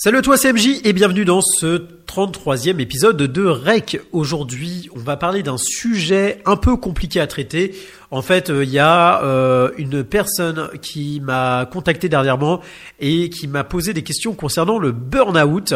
Salut 0.00 0.18
à 0.18 0.22
toi 0.22 0.38
CMJ 0.38 0.82
et 0.84 0.92
bienvenue 0.92 1.24
dans 1.24 1.40
ce 1.40 1.82
33e 2.06 2.78
épisode 2.78 3.16
de 3.16 3.44
REC. 3.44 4.00
Aujourd'hui 4.12 4.88
on 4.94 5.00
va 5.00 5.16
parler 5.16 5.42
d'un 5.42 5.56
sujet 5.58 6.40
un 6.46 6.54
peu 6.54 6.76
compliqué 6.76 7.18
à 7.18 7.26
traiter. 7.26 7.74
En 8.12 8.22
fait 8.22 8.48
euh, 8.48 8.62
il 8.62 8.70
y 8.70 8.78
a 8.78 9.20
euh, 9.24 9.72
une 9.76 10.04
personne 10.04 10.68
qui 10.82 11.18
m'a 11.18 11.66
contacté 11.66 12.08
dernièrement 12.08 12.60
et 13.00 13.28
qui 13.28 13.48
m'a 13.48 13.64
posé 13.64 13.92
des 13.92 14.04
questions 14.04 14.34
concernant 14.34 14.78
le 14.78 14.92
burn-out. 14.92 15.74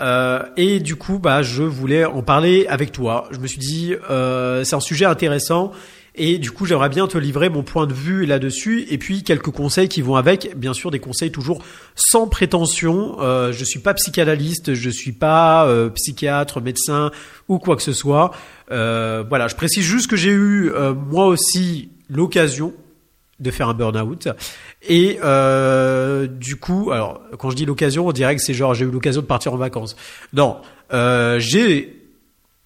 Euh, 0.00 0.44
et 0.56 0.78
du 0.78 0.94
coup 0.94 1.18
bah, 1.18 1.42
je 1.42 1.64
voulais 1.64 2.04
en 2.04 2.22
parler 2.22 2.66
avec 2.68 2.92
toi. 2.92 3.26
Je 3.32 3.40
me 3.40 3.48
suis 3.48 3.58
dit 3.58 3.94
c'est 4.62 4.76
un 4.76 4.80
sujet 4.80 5.06
intéressant 5.06 5.72
et 6.16 6.38
du 6.38 6.50
coup, 6.50 6.64
j'aimerais 6.64 6.88
bien 6.88 7.06
te 7.06 7.18
livrer 7.18 7.50
mon 7.50 7.62
point 7.62 7.86
de 7.86 7.92
vue 7.92 8.24
là-dessus 8.24 8.86
et 8.88 8.96
puis 8.96 9.22
quelques 9.22 9.50
conseils 9.50 9.88
qui 9.88 10.00
vont 10.00 10.16
avec. 10.16 10.56
Bien 10.56 10.72
sûr, 10.72 10.90
des 10.90 10.98
conseils 10.98 11.30
toujours 11.30 11.62
sans 11.94 12.26
prétention. 12.26 13.18
Euh, 13.20 13.52
je 13.52 13.64
suis 13.64 13.80
pas 13.80 13.92
psychanalyste, 13.92 14.72
je 14.72 14.90
suis 14.90 15.12
pas 15.12 15.66
euh, 15.66 15.90
psychiatre, 15.90 16.62
médecin 16.62 17.10
ou 17.48 17.58
quoi 17.58 17.76
que 17.76 17.82
ce 17.82 17.92
soit. 17.92 18.32
Euh, 18.70 19.24
voilà, 19.28 19.46
je 19.48 19.56
précise 19.56 19.84
juste 19.84 20.08
que 20.08 20.16
j'ai 20.16 20.30
eu 20.30 20.70
euh, 20.70 20.94
moi 20.94 21.26
aussi 21.26 21.90
l'occasion 22.08 22.72
de 23.38 23.50
faire 23.50 23.68
un 23.68 23.74
burn-out. 23.74 24.28
Et 24.88 25.18
euh, 25.22 26.26
du 26.26 26.56
coup, 26.56 26.90
alors 26.92 27.20
quand 27.38 27.50
je 27.50 27.56
dis 27.56 27.66
l'occasion, 27.66 28.06
on 28.06 28.12
dirait 28.12 28.36
que 28.36 28.42
c'est 28.42 28.54
genre 28.54 28.74
j'ai 28.74 28.86
eu 28.86 28.90
l'occasion 28.90 29.20
de 29.20 29.26
partir 29.26 29.52
en 29.52 29.58
vacances. 29.58 29.96
Non, 30.32 30.56
euh, 30.92 31.38
j'ai 31.38 31.95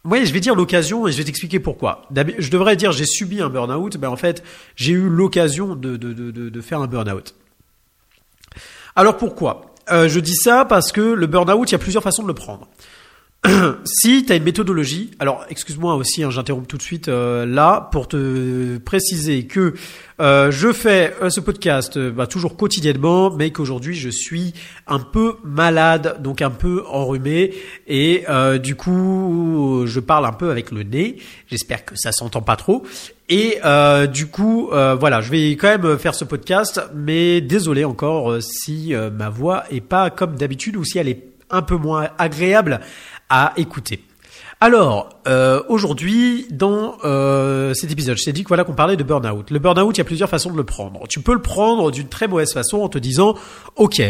oui, 0.05 0.25
je 0.25 0.33
vais 0.33 0.41
dire 0.41 0.55
l'occasion 0.55 1.07
et 1.07 1.13
je 1.13 1.19
vais 1.19 1.25
t'expliquer 1.25 1.61
pourquoi. 1.61 2.03
Je 2.39 2.51
devrais 2.51 2.77
dire 2.77 2.93
j'ai 2.93 3.05
subi 3.05 3.41
un 3.41 3.51
burn-out, 3.51 3.97
mais 4.01 4.07
en 4.07 4.17
fait 4.17 4.43
j'ai 4.77 4.93
eu 4.93 5.09
l'occasion 5.09 5.75
de, 5.75 5.97
de, 5.97 6.13
de, 6.13 6.61
faire 6.61 6.81
un 6.81 6.87
burn-out. 6.87 7.35
Alors 8.97 9.17
pourquoi? 9.17 9.75
Euh, 9.91 10.09
Je 10.09 10.21
dis 10.21 10.37
ça 10.37 10.65
parce 10.65 10.93
que 10.93 11.01
le 11.01 11.27
burn-out, 11.27 11.69
il 11.71 11.73
y 11.73 11.75
a 11.75 11.79
plusieurs 11.79 12.03
façons 12.03 12.23
de 12.23 12.29
le 12.29 12.35
prendre. 12.35 12.69
si 13.85 14.27
tu 14.27 14.33
as 14.33 14.37
une 14.37 14.43
méthodologie, 14.43 15.13
alors 15.19 15.47
excuse-moi 15.49 15.95
aussi, 15.95 16.23
hein, 16.23 16.31
j'interromps 16.31 16.69
tout 16.69 16.77
de 16.77 16.83
suite 16.83 17.09
euh, 17.09 17.47
là 17.47 17.89
pour 17.91 18.07
te 18.07 18.77
préciser 18.77 19.47
que 19.47 19.73
euh, 20.21 20.51
je 20.51 20.71
fais 20.75 21.15
euh, 21.23 21.31
ce 21.31 21.41
podcast 21.41 21.99
bah, 21.99 22.27
toujours 22.27 22.59
quotidiennement, 22.59 23.35
mais 23.35 23.51
qu'aujourd'hui 23.51 23.95
je 23.95 24.11
suis 24.11 24.53
un 24.87 24.99
peu 24.99 25.37
malade, 25.43 26.21
donc 26.21 26.43
un 26.43 26.51
peu 26.51 26.85
enrhumé, 26.87 27.55
et 27.87 28.27
du 28.63 28.75
coup 28.75 29.85
je 29.87 30.01
parle 30.01 30.27
un 30.27 30.33
peu 30.33 30.51
avec 30.51 30.71
le 30.71 30.83
nez. 30.83 31.17
J'espère 31.47 31.87
que 31.87 31.97
ça 31.97 32.13
s'entend 32.13 32.43
pas 32.43 32.57
trop. 32.57 32.85
Et 33.29 33.59
du 34.13 34.27
coup, 34.27 34.69
voilà, 34.71 35.21
je 35.21 35.31
vais 35.31 35.53
quand 35.53 35.79
même 35.79 35.99
faire 35.99 36.15
ce 36.15 36.25
podcast, 36.25 36.81
mais 36.95 37.41
désolé 37.41 37.85
encore 37.85 38.43
si 38.43 38.93
ma 39.13 39.31
voix 39.31 39.65
est 39.71 39.81
pas 39.81 40.11
comme 40.11 40.35
d'habitude 40.37 40.77
ou 40.77 40.85
si 40.85 40.99
elle 40.99 41.09
est 41.09 41.31
un 41.51 41.63
peu 41.63 41.77
moins 41.77 42.09
agréable 42.19 42.81
à 43.31 43.55
écouter. 43.57 44.05
Alors, 44.63 45.09
euh, 45.27 45.63
aujourd'hui, 45.71 46.47
dans 46.51 46.99
euh, 47.03 47.73
cet 47.73 47.91
épisode, 47.91 48.19
je 48.19 48.25
t'ai 48.25 48.33
dit 48.35 48.43
que 48.43 48.49
voilà 48.49 48.65
qu'on 48.65 48.75
parlait 48.75 48.99
de 48.99 49.03
burn-out. 49.03 49.51
Le 49.51 49.59
burn-out, 49.59 49.97
il 49.97 49.99
y 49.99 50.03
a 50.03 50.05
plusieurs 50.05 50.29
façons 50.29 50.51
de 50.51 50.57
le 50.59 50.65
prendre. 50.65 51.09
Tu 51.09 51.21
peux 51.21 51.33
le 51.33 51.41
prendre 51.41 51.91
d'une 51.91 52.09
très 52.09 52.29
mauvaise 52.29 52.53
façon 52.53 52.77
en 52.83 52.91
te 52.91 52.99
disant, 52.99 53.37
ok, 53.77 54.03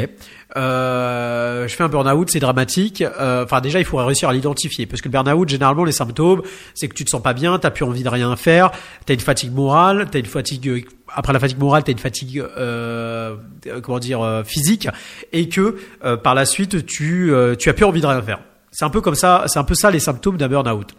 euh, 0.57 1.69
je 1.69 1.77
fais 1.77 1.85
un 1.85 1.89
burn-out, 1.89 2.31
c'est 2.33 2.41
dramatique. 2.41 3.01
Euh, 3.01 3.45
enfin, 3.45 3.61
déjà, 3.61 3.79
il 3.79 3.85
faut 3.85 3.99
réussir 3.99 4.29
à 4.29 4.33
l'identifier, 4.33 4.87
parce 4.87 5.01
que 5.01 5.07
le 5.07 5.13
burn-out, 5.13 5.49
généralement, 5.49 5.85
les 5.85 5.93
symptômes, 5.93 6.43
c'est 6.75 6.89
que 6.89 6.95
tu 6.95 7.05
te 7.05 7.11
sens 7.11 7.23
pas 7.23 7.33
bien, 7.33 7.61
t'as 7.61 7.71
plus 7.71 7.85
envie 7.85 8.03
de 8.03 8.09
rien 8.09 8.35
faire, 8.35 8.73
t'as 9.07 9.15
une 9.15 9.21
fatigue 9.21 9.55
morale, 9.55 10.09
t'as 10.11 10.19
une 10.19 10.27
fatigue 10.27 10.85
après 11.15 11.33
la 11.33 11.39
fatigue 11.39 11.61
morale, 11.61 11.85
t'as 11.85 11.93
une 11.93 11.99
fatigue, 11.99 12.41
euh, 12.41 13.37
comment 13.85 14.01
dire, 14.01 14.43
physique, 14.45 14.89
et 15.33 15.49
que 15.49 15.77
par 16.17 16.35
la 16.35 16.45
suite, 16.45 16.87
tu 16.87 17.33
tu 17.57 17.69
as 17.69 17.73
plus 17.73 17.85
envie 17.85 18.01
de 18.01 18.07
rien 18.07 18.23
faire. 18.23 18.41
C'est 18.71 18.85
un 18.85 18.91
peu 18.91 19.01
comme 19.01 19.15
ça, 19.15 19.45
c'est 19.49 19.59
un 19.59 19.65
peu 19.65 19.75
ça 19.75 19.91
les 19.91 20.01
symptômes 20.01 20.37
d'un 20.37 20.49
burn-out. 20.49 20.95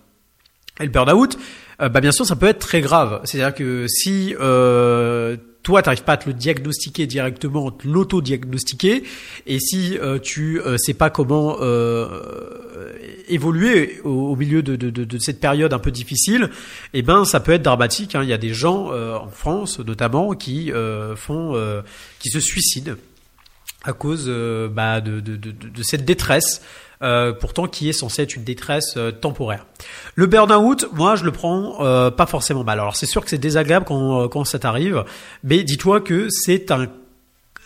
Et 0.80 0.86
le 0.86 0.90
burn-out, 0.90 1.38
euh, 1.82 1.90
bah 1.90 2.02
bien 2.02 2.12
sûr, 2.12 2.26
ça 2.26 2.36
peut 2.36 2.48
être 2.48 2.60
très 2.60 2.82
grave. 2.82 3.22
C'est-à-dire 3.24 3.54
que 3.54 3.88
si 3.88 4.36
euh, 4.40 5.38
toi, 5.64 5.82
t'arrives 5.82 6.04
pas 6.04 6.14
à 6.14 6.18
te 6.18 6.28
le 6.28 6.34
diagnostiquer 6.34 7.08
directement, 7.08 7.72
te 7.72 7.88
l'auto-diagnostiquer, 7.88 9.04
et 9.46 9.60
si 9.60 9.98
euh, 9.98 10.18
tu 10.20 10.60
euh, 10.60 10.78
sais 10.78 10.94
pas 10.94 11.10
comment 11.10 11.58
évoluer 13.28 14.02
au, 14.04 14.36
milieu 14.36 14.62
de, 14.62 14.76
de, 14.76 14.90
de, 14.90 15.18
cette 15.20 15.40
période 15.40 15.74
un 15.74 15.80
peu 15.80 15.92
difficile, 15.92 16.50
eh 16.94 17.02
ben 17.02 17.26
ça 17.26 17.40
peut 17.40 17.54
être 17.54 17.62
dramatique. 17.62 18.16
Hein. 18.16 18.24
Il 18.24 18.30
y 18.30 18.34
a 18.34 18.38
des 18.38 18.54
gens 18.54 18.92
en 18.92 19.30
France, 19.30 19.80
notamment, 19.80 20.34
qui 20.34 20.72
font, 21.16 21.84
qui 22.20 22.30
se 22.30 22.40
suicident 22.40 22.94
à 23.84 23.94
cause 23.94 24.30
bah, 24.72 25.02
de, 25.02 25.20
de, 25.20 25.84
cette 25.84 26.06
détresse 26.06 26.62
euh, 27.02 27.34
pourtant 27.34 27.68
qui 27.68 27.90
est 27.90 27.94
censé 27.94 28.22
être 28.22 28.36
une 28.36 28.44
détresse 28.44 28.94
euh, 28.96 29.12
temporaire. 29.12 29.66
Le 30.16 30.28
burn-out, 30.28 30.88
moi, 30.94 31.16
je 31.16 31.24
le 31.24 31.32
prends 31.32 31.84
euh, 31.84 32.12
pas 32.12 32.26
forcément 32.26 32.64
mal. 32.64 32.80
Alors 32.80 32.96
c'est 32.96 33.06
sûr 33.06 33.24
que 33.24 33.30
c'est 33.30 33.38
désagréable 33.38 33.86
quand, 33.88 34.28
quand 34.28 34.44
ça 34.46 34.60
t'arrive, 34.60 35.04
mais 35.44 35.64
dis-toi 35.64 36.02
que 36.02 36.28
c'est 36.30 36.72
un, 36.72 36.88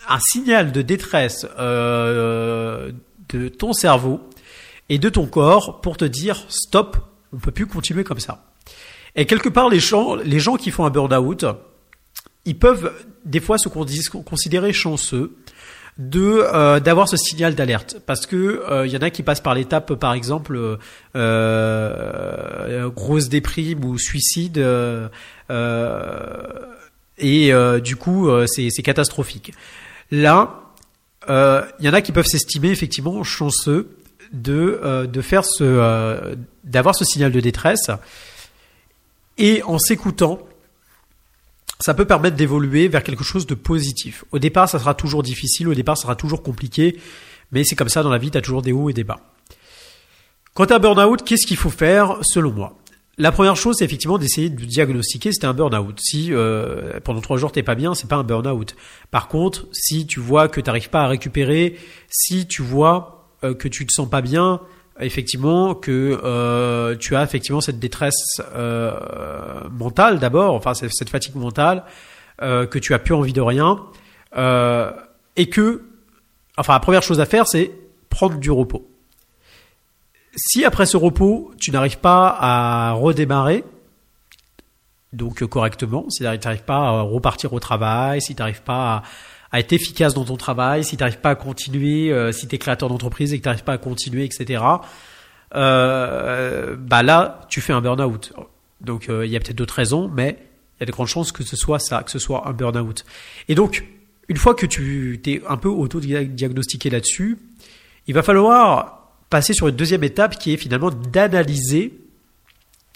un 0.08 0.18
signal 0.20 0.72
de 0.72 0.82
détresse 0.82 1.46
de 1.58 3.48
ton 3.48 3.72
cerveau 3.72 4.20
et 4.88 4.98
de 4.98 5.08
ton 5.08 5.26
corps 5.26 5.80
pour 5.80 5.96
te 5.96 6.04
dire 6.04 6.44
stop, 6.48 6.96
on 7.32 7.38
peut 7.38 7.50
plus 7.50 7.66
continuer 7.66 8.04
comme 8.04 8.20
ça. 8.20 8.44
Et 9.16 9.26
quelque 9.26 9.48
part, 9.48 9.68
les 9.68 9.80
gens, 9.80 10.14
les 10.14 10.38
gens 10.38 10.56
qui 10.56 10.70
font 10.70 10.84
un 10.84 10.90
burn-out, 10.90 11.44
ils 12.46 12.58
peuvent 12.58 12.92
des 13.24 13.40
fois 13.40 13.58
se 13.58 13.68
considérer 13.68 14.72
chanceux 14.72 15.36
de 15.98 16.44
euh, 16.52 16.78
d'avoir 16.78 17.08
ce 17.08 17.16
signal 17.16 17.54
d'alerte 17.54 17.96
parce 18.04 18.26
que 18.26 18.62
il 18.66 18.72
euh, 18.72 18.86
y 18.86 18.96
en 18.96 19.00
a 19.00 19.10
qui 19.10 19.22
passent 19.22 19.40
par 19.40 19.54
l'étape 19.54 19.94
par 19.94 20.12
exemple 20.12 20.78
euh, 21.16 22.90
grosse 22.90 23.28
déprime 23.30 23.82
ou 23.84 23.98
suicide 23.98 24.58
et 27.18 27.52
du 27.82 27.96
coup 27.96 28.28
c'est 28.46 28.68
c'est 28.70 28.82
catastrophique. 28.82 29.52
Là, 30.10 30.60
il 31.28 31.84
y 31.84 31.88
en 31.88 31.94
a 31.94 32.00
qui 32.02 32.12
peuvent 32.12 32.26
s'estimer 32.26 32.68
effectivement 32.68 33.24
chanceux 33.24 33.96
de 34.32 35.06
de 35.10 35.20
faire 35.22 35.44
ce 35.46 36.36
d'avoir 36.64 36.94
ce 36.94 37.04
signal 37.04 37.32
de 37.32 37.40
détresse 37.40 37.90
et 39.38 39.62
en 39.62 39.78
s'écoutant 39.78 40.45
ça 41.80 41.94
peut 41.94 42.04
permettre 42.04 42.36
d'évoluer 42.36 42.88
vers 42.88 43.02
quelque 43.02 43.24
chose 43.24 43.46
de 43.46 43.54
positif. 43.54 44.24
Au 44.32 44.38
départ, 44.38 44.68
ça 44.68 44.78
sera 44.78 44.94
toujours 44.94 45.22
difficile, 45.22 45.68
au 45.68 45.74
départ, 45.74 45.96
ça 45.96 46.02
sera 46.02 46.16
toujours 46.16 46.42
compliqué, 46.42 46.98
mais 47.52 47.64
c'est 47.64 47.76
comme 47.76 47.88
ça 47.88 48.02
dans 48.02 48.10
la 48.10 48.18
vie, 48.18 48.30
tu 48.30 48.38
as 48.38 48.42
toujours 48.42 48.62
des 48.62 48.72
hauts 48.72 48.90
et 48.90 48.94
des 48.94 49.04
bas. 49.04 49.20
Quant 50.54 50.64
à 50.64 50.78
burn-out, 50.78 51.22
qu'est-ce 51.22 51.46
qu'il 51.46 51.58
faut 51.58 51.70
faire 51.70 52.16
selon 52.22 52.50
moi? 52.50 52.78
La 53.18 53.32
première 53.32 53.56
chose, 53.56 53.76
c'est 53.78 53.84
effectivement 53.84 54.18
d'essayer 54.18 54.50
de 54.50 54.64
diagnostiquer 54.64 55.32
si 55.32 55.38
t'es 55.38 55.46
un 55.46 55.54
burn-out. 55.54 55.98
Si 56.00 56.32
euh, 56.32 57.00
pendant 57.00 57.22
trois 57.22 57.38
jours 57.38 57.50
t'es 57.50 57.62
pas 57.62 57.74
bien, 57.74 57.94
c'est 57.94 58.08
pas 58.08 58.16
un 58.16 58.24
burn-out. 58.24 58.76
Par 59.10 59.28
contre, 59.28 59.66
si 59.72 60.06
tu 60.06 60.20
vois 60.20 60.48
que 60.48 60.60
tu 60.60 60.66
n'arrives 60.66 60.90
pas 60.90 61.02
à 61.02 61.08
récupérer, 61.08 61.78
si 62.10 62.46
tu 62.46 62.60
vois 62.60 63.30
euh, 63.42 63.54
que 63.54 63.68
tu 63.68 63.86
te 63.86 63.92
sens 63.92 64.08
pas 64.08 64.20
bien, 64.20 64.60
effectivement 65.00 65.74
que 65.74 66.20
euh, 66.22 66.96
tu 66.96 67.16
as 67.16 67.22
effectivement 67.22 67.60
cette 67.60 67.78
détresse 67.78 68.40
euh, 68.54 69.68
mentale 69.70 70.18
d'abord, 70.18 70.54
enfin 70.54 70.74
cette 70.74 71.10
fatigue 71.10 71.36
mentale, 71.36 71.84
euh, 72.42 72.66
que 72.66 72.78
tu 72.78 72.94
as 72.94 72.98
plus 72.98 73.14
envie 73.14 73.32
de 73.32 73.40
rien, 73.40 73.80
euh, 74.36 74.90
et 75.36 75.48
que, 75.48 75.84
enfin 76.56 76.74
la 76.74 76.80
première 76.80 77.02
chose 77.02 77.20
à 77.20 77.26
faire, 77.26 77.46
c'est 77.46 77.70
prendre 78.10 78.38
du 78.38 78.50
repos. 78.50 78.88
Si 80.36 80.64
après 80.64 80.86
ce 80.86 80.96
repos, 80.96 81.52
tu 81.58 81.70
n'arrives 81.70 81.98
pas 81.98 82.36
à 82.38 82.92
redémarrer, 82.92 83.64
donc 85.12 85.44
correctement, 85.46 86.04
si 86.10 86.18
tu 86.18 86.24
n'arrives 86.24 86.64
pas 86.64 86.88
à 86.88 87.00
repartir 87.00 87.52
au 87.52 87.60
travail, 87.60 88.20
si 88.20 88.34
tu 88.34 88.42
n'arrives 88.42 88.62
pas 88.62 88.96
à 88.96 89.02
à 89.52 89.60
être 89.60 89.72
efficace 89.72 90.14
dans 90.14 90.24
ton 90.24 90.36
travail, 90.36 90.84
si 90.84 90.96
tu 90.96 91.02
n'arrives 91.02 91.20
pas 91.20 91.30
à 91.30 91.34
continuer, 91.34 92.12
euh, 92.12 92.32
si 92.32 92.48
tu 92.48 92.54
es 92.54 92.58
créateur 92.58 92.88
d'entreprise 92.88 93.32
et 93.32 93.38
que 93.38 93.42
tu 93.42 93.48
n'arrives 93.48 93.64
pas 93.64 93.74
à 93.74 93.78
continuer, 93.78 94.24
etc., 94.24 94.62
euh, 95.54 96.76
bah 96.78 97.02
là, 97.02 97.46
tu 97.48 97.60
fais 97.60 97.72
un 97.72 97.80
burn-out. 97.80 98.32
Donc 98.80 99.08
euh, 99.08 99.24
il 99.24 99.32
y 99.32 99.36
a 99.36 99.40
peut-être 99.40 99.56
d'autres 99.56 99.74
raisons, 99.74 100.08
mais 100.08 100.36
il 100.76 100.80
y 100.80 100.82
a 100.82 100.86
de 100.86 100.92
grandes 100.92 101.06
chances 101.06 101.32
que 101.32 101.44
ce 101.44 101.56
soit 101.56 101.78
ça, 101.78 102.02
que 102.02 102.10
ce 102.10 102.18
soit 102.18 102.48
un 102.48 102.52
burn-out. 102.52 103.04
Et 103.48 103.54
donc, 103.54 103.84
une 104.28 104.36
fois 104.36 104.54
que 104.54 104.66
tu 104.66 105.20
t'es 105.22 105.40
un 105.48 105.56
peu 105.56 105.68
auto-diagnostiqué 105.68 106.90
là-dessus, 106.90 107.38
il 108.06 108.14
va 108.14 108.22
falloir 108.22 109.12
passer 109.30 109.54
sur 109.54 109.68
une 109.68 109.76
deuxième 109.76 110.04
étape 110.04 110.38
qui 110.38 110.52
est 110.52 110.56
finalement 110.56 110.90
d'analyser 110.90 111.92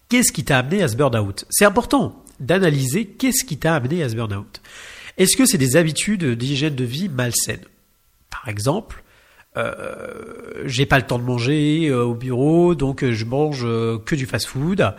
qu'est-ce 0.08 0.32
qui 0.32 0.44
t'a 0.44 0.58
amené 0.58 0.82
à 0.82 0.88
ce 0.88 0.96
burn-out. 0.96 1.46
C'est 1.50 1.64
important 1.64 2.22
d'analyser 2.40 3.06
qu'est-ce 3.06 3.44
qui 3.44 3.58
t'a 3.58 3.74
amené 3.74 4.02
à 4.02 4.08
ce 4.08 4.16
burn-out. 4.16 4.60
Est-ce 5.20 5.36
que 5.36 5.44
c'est 5.44 5.58
des 5.58 5.76
habitudes 5.76 6.24
d'hygiène 6.24 6.74
de 6.74 6.84
vie 6.84 7.10
malsaines? 7.10 7.66
Par 8.30 8.48
exemple, 8.48 9.04
euh, 9.58 10.62
j'ai 10.64 10.86
pas 10.86 10.96
le 10.98 11.04
temps 11.04 11.18
de 11.18 11.24
manger 11.24 11.88
euh, 11.88 12.04
au 12.04 12.14
bureau, 12.14 12.74
donc 12.74 13.04
euh, 13.04 13.12
je 13.12 13.26
mange 13.26 13.60
que 13.60 14.14
du 14.14 14.24
fast-food. 14.24 14.94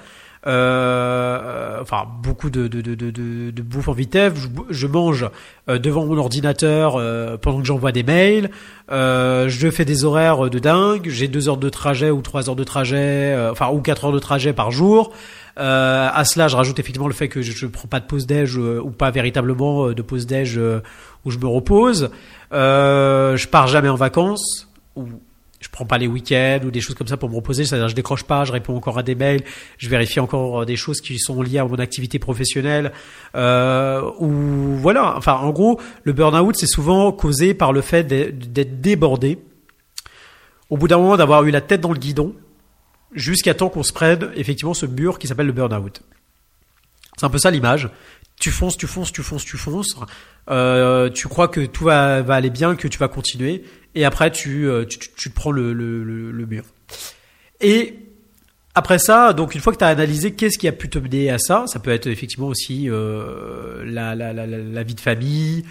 Euh, 0.48 1.80
enfin 1.82 2.06
beaucoup 2.24 2.50
de, 2.50 2.68
de, 2.68 2.82
de, 2.82 2.96
de, 2.96 3.52
de 3.52 3.62
bouffe 3.62 3.88
en 3.88 3.94
vitesse. 3.94 4.34
Je, 4.36 4.48
je 4.70 4.88
mange 4.88 5.30
euh, 5.70 5.78
devant 5.78 6.06
mon 6.06 6.18
ordinateur 6.18 6.96
euh, 6.96 7.38
pendant 7.38 7.60
que 7.60 7.68
j'envoie 7.68 7.92
des 7.92 8.04
mails. 8.04 8.50
Euh, 8.92 9.50
je 9.50 9.70
fais 9.70 9.86
des 9.86 10.04
horaires 10.04 10.50
de 10.50 10.60
dingue. 10.60 11.08
J'ai 11.10 11.28
deux 11.28 11.48
heures 11.48 11.58
de 11.58 11.70
trajet 11.70 12.10
ou 12.10 12.22
trois 12.22 12.50
heures 12.50 12.56
de 12.56 12.64
trajet, 12.64 13.38
enfin 13.52 13.70
ou 13.70 13.82
quatre 13.82 14.06
heures 14.06 14.12
de 14.12 14.20
trajet 14.20 14.54
par 14.54 14.72
jour. 14.72 15.14
à 15.58 16.24
cela, 16.26 16.48
je 16.48 16.56
rajoute 16.56 16.80
effectivement 16.80 17.08
le 17.08 17.14
fait 17.14 17.28
que 17.28 17.42
je, 17.42 17.66
ne 17.66 17.72
prends 17.72 17.88
pas 17.88 18.00
de 18.00 18.06
pause 18.06 18.26
déj 18.26 18.58
ou 18.58 18.90
pas 18.90 19.12
véritablement 19.12 19.92
de 19.92 20.02
pause 20.02 20.26
déj 20.26 20.60
où 21.24 21.32
je 21.32 21.38
me 21.38 21.48
repose. 21.48 22.10
je 22.52 23.48
pars 23.48 23.68
jamais 23.68 23.90
en 23.90 23.96
vacances 23.96 24.68
je 25.62 25.70
prends 25.70 25.86
pas 25.86 26.00
les 26.00 26.08
week-ends 26.08 26.60
ou 26.66 26.72
des 26.72 26.82
choses 26.82 26.96
comme 26.96 27.08
ça 27.08 27.18
pour 27.18 27.30
me 27.30 27.36
reposer. 27.36 27.66
C'est-à-dire, 27.66 27.88
je 27.88 27.96
décroche 27.96 28.24
pas, 28.24 28.44
je 28.44 28.52
réponds 28.52 28.76
encore 28.76 28.98
à 28.98 29.04
des 29.04 29.16
mails, 29.16 29.44
je 29.78 29.88
vérifie 29.90 30.20
encore 30.20 30.66
des 30.66 30.76
choses 30.76 31.02
qui 31.02 31.20
sont 31.20 31.42
liées 31.42 31.60
à 31.60 31.66
mon 31.66 31.76
activité 31.76 32.18
professionnelle. 32.18 32.92
Euh, 33.36 34.02
ou 34.20 34.76
voilà. 34.78 35.16
Enfin, 35.16 35.34
en 35.34 35.52
gros, 35.52 35.80
le 36.04 36.14
burn-out, 36.14 36.56
c'est 36.58 36.68
souvent 36.68 37.12
causé 37.12 37.54
par 37.54 37.74
le 37.74 37.82
fait 37.82 38.04
d'être 38.04 38.82
débordé. 38.82 39.38
Au 40.72 40.78
bout 40.78 40.88
d'un 40.88 40.98
moment, 40.98 41.16
d'avoir 41.16 41.44
eu 41.44 41.52
la 41.52 41.62
tête 41.62 41.82
dans 41.82 41.92
le 41.92 42.00
guidon, 42.00 42.34
jusqu'à 43.14 43.54
temps 43.54 43.70
qu'on 43.70 43.84
se 43.84 43.94
prenne 43.94 44.32
effectivement 44.36 44.74
ce 44.74 44.88
mur 44.88 45.20
qui 45.20 45.28
s'appelle 45.28 45.48
le 45.48 45.54
burn-out. 45.54 46.02
C'est 47.18 47.26
un 47.26 47.30
peu 47.30 47.38
ça 47.38 47.52
l'image. 47.52 47.90
Tu 48.40 48.50
fonces, 48.50 48.78
tu 48.78 48.88
fonces, 48.88 49.12
tu 49.12 49.22
fonces, 49.22 49.46
tu 49.46 49.58
fonces. 49.58 49.96
Euh, 50.50 51.10
tu 51.12 51.28
crois 51.28 51.48
que 51.48 51.62
tout 51.62 51.84
va, 51.84 52.24
va 52.24 52.34
aller 52.34 52.50
bien, 52.50 52.76
que 52.76 52.88
tu 52.88 52.98
vas 52.98 53.08
continuer 53.08 53.64
et 53.96 54.06
après 54.06 54.32
tu, 54.32 54.68
euh, 54.68 54.86
tu, 54.86 55.00
tu, 55.00 55.30
te 55.30 55.36
prends 55.36 55.52
le, 55.52 55.74
le, 55.74 56.04
le, 56.32 56.46
mur. 56.46 56.64
Et 57.60 57.96
après 58.74 59.00
ça, 59.00 59.34
donc 59.34 59.54
une 59.54 59.62
fois 59.62 59.74
que 59.74 59.78
tu 59.78 59.84
as 59.84 59.90
analysé 59.90 60.32
qu'est-ce 60.32 60.58
qui 60.58 60.68
a 60.68 60.72
pu 60.72 60.90
te 60.90 60.98
mener 60.98 61.30
à 61.30 61.38
ça, 61.38 61.66
ça 61.68 61.80
peut 61.80 61.92
être 61.92 62.08
effectivement 62.08 62.48
aussi 62.48 62.90
euh, 62.90 63.84
la, 63.86 64.16
la, 64.16 64.32
la, 64.34 64.84
vie 64.84 64.96
de 64.96 65.02
famille, 65.02 65.66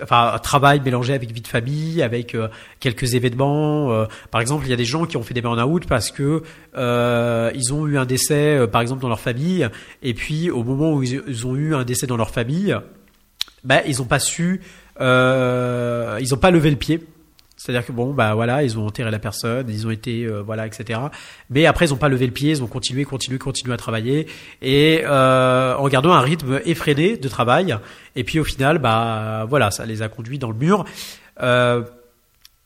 enfin 0.00 0.32
un 0.34 0.38
travail 0.38 0.80
mélangé 0.80 1.12
avec 1.12 1.32
vie 1.32 1.40
de 1.40 1.48
famille, 1.48 2.02
avec 2.02 2.36
euh, 2.36 2.48
quelques 2.78 3.14
événements. 3.14 4.06
Par 4.30 4.40
exemple, 4.40 4.64
il 4.66 4.70
y 4.70 4.72
a 4.72 4.76
des 4.76 4.84
gens 4.84 5.06
qui 5.06 5.16
ont 5.16 5.22
fait 5.22 5.34
des 5.34 5.42
burn-out 5.42 5.86
parce 5.86 6.12
que 6.12 6.42
ils 6.76 7.74
ont 7.74 7.86
eu 7.88 7.98
un 7.98 8.06
décès, 8.06 8.60
par 8.70 8.80
exemple 8.80 9.02
dans 9.02 9.08
leur 9.08 9.20
famille, 9.20 9.68
et 10.02 10.14
puis 10.14 10.50
au 10.50 10.62
moment 10.62 10.92
où 10.92 11.02
ils, 11.02 11.46
ont 11.46 11.56
eu 11.56 11.74
un 11.74 11.84
décès 11.84 12.06
dans 12.06 12.16
leur 12.16 12.30
famille, 12.30 12.76
ben 13.64 13.82
ils 13.88 13.98
n'ont 13.98 14.04
pas 14.04 14.20
su, 14.20 14.60
ils 15.00 15.02
n'ont 16.30 16.40
pas 16.40 16.52
levé 16.52 16.70
le 16.70 16.76
pied 16.76 17.00
c'est-à-dire 17.56 17.86
que 17.86 17.92
bon, 17.92 18.12
bah 18.12 18.34
voilà, 18.34 18.62
ils 18.62 18.78
ont 18.78 18.86
enterré 18.86 19.10
la 19.10 19.18
personne, 19.18 19.66
ils 19.68 19.86
ont 19.86 19.90
été, 19.90 20.24
euh, 20.24 20.42
voilà, 20.42 20.66
etc. 20.66 21.00
Mais 21.48 21.64
après, 21.66 21.86
ils 21.86 21.90
n'ont 21.90 21.96
pas 21.96 22.08
levé 22.08 22.26
le 22.26 22.32
pied, 22.32 22.50
ils 22.50 22.62
ont 22.62 22.66
continué, 22.66 23.04
continué, 23.04 23.38
continué 23.38 23.72
à 23.72 23.78
travailler 23.78 24.26
et 24.60 25.02
euh, 25.04 25.74
en 25.76 25.88
gardant 25.88 26.12
un 26.12 26.20
rythme 26.20 26.60
effréné 26.66 27.16
de 27.16 27.28
travail. 27.28 27.76
Et 28.14 28.24
puis 28.24 28.38
au 28.38 28.44
final, 28.44 28.78
bah 28.78 29.46
voilà, 29.48 29.70
ça 29.70 29.86
les 29.86 30.02
a 30.02 30.08
conduits 30.08 30.38
dans 30.38 30.50
le 30.50 30.56
mur. 30.56 30.84
Euh, 31.42 31.82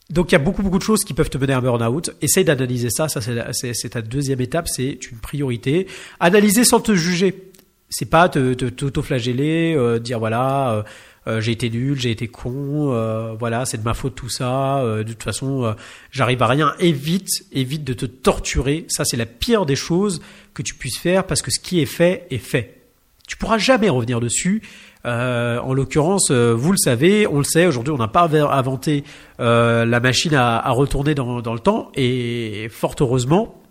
donc 0.09 0.31
il 0.31 0.33
y 0.33 0.35
a 0.35 0.39
beaucoup 0.39 0.61
beaucoup 0.61 0.77
de 0.77 0.83
choses 0.83 1.05
qui 1.05 1.13
peuvent 1.13 1.29
te 1.29 1.37
mener 1.37 1.53
à 1.53 1.57
un 1.57 1.61
burn-out. 1.61 2.11
Essaye 2.21 2.43
d'analyser 2.43 2.89
ça. 2.89 3.07
Ça 3.07 3.21
c'est 3.21 3.89
ta 3.89 4.01
deuxième 4.01 4.41
étape, 4.41 4.67
c'est 4.67 4.99
une 5.09 5.17
priorité. 5.17 5.87
Analyser 6.19 6.63
sans 6.63 6.81
te 6.81 6.93
juger. 6.93 7.51
C'est 7.89 8.09
pas 8.09 8.29
te 8.29 8.53
t'auto-flageller, 8.53 9.73
euh, 9.75 9.99
dire 9.99 10.19
voilà 10.19 10.71
euh, 10.71 10.83
j'ai 11.27 11.51
été 11.51 11.69
nul, 11.69 11.99
j'ai 11.99 12.09
été 12.09 12.27
con, 12.27 12.93
euh, 12.93 13.35
voilà, 13.37 13.65
c'est 13.65 13.77
de 13.77 13.83
ma 13.83 13.93
faute 13.93 14.15
tout 14.15 14.29
ça. 14.29 14.79
Euh, 14.79 15.03
de 15.03 15.13
toute 15.13 15.23
façon, 15.23 15.75
j'arrive 16.11 16.41
à 16.41 16.47
rien. 16.47 16.73
Évite, 16.79 17.29
évite 17.51 17.83
de 17.83 17.93
te 17.93 18.05
torturer. 18.05 18.85
Ça, 18.87 19.05
c'est 19.05 19.17
la 19.17 19.27
pire 19.27 19.65
des 19.65 19.75
choses 19.75 20.21
que 20.53 20.63
tu 20.63 20.73
puisses 20.73 20.97
faire 20.97 21.25
parce 21.25 21.41
que 21.41 21.51
ce 21.51 21.59
qui 21.59 21.79
est 21.79 21.85
fait 21.85 22.25
est 22.31 22.39
fait. 22.39 22.81
Tu 23.27 23.37
pourras 23.37 23.59
jamais 23.59 23.89
revenir 23.89 24.19
dessus. 24.19 24.63
en 25.05 25.73
l'occurrence, 25.73 26.31
vous 26.31 26.71
le 26.71 26.77
savez, 26.77 27.27
on 27.27 27.37
le 27.37 27.43
sait. 27.43 27.67
Aujourd'hui, 27.67 27.93
on 27.93 27.97
n'a 27.97 28.07
pas 28.07 28.27
inventé 28.51 29.03
la 29.37 29.99
machine 29.99 30.33
à, 30.33 30.57
à 30.57 30.71
retourner 30.71 31.13
dans, 31.13 31.41
dans, 31.41 31.53
le 31.53 31.59
temps, 31.59 31.91
et 31.95 32.67
fort 32.71 32.95
heureusement. 32.99 33.61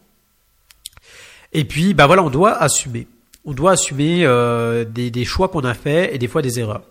Et 1.52 1.64
puis, 1.64 1.94
bah 1.94 2.06
voilà, 2.06 2.22
on 2.22 2.30
doit 2.30 2.52
assumer. 2.52 3.08
On 3.44 3.52
doit 3.52 3.72
assumer 3.72 4.24
des, 4.88 5.10
des 5.10 5.24
choix 5.24 5.48
qu'on 5.48 5.64
a 5.64 5.74
faits 5.74 6.14
et 6.14 6.18
des 6.18 6.28
fois 6.28 6.42
des 6.42 6.60
erreurs. 6.60 6.82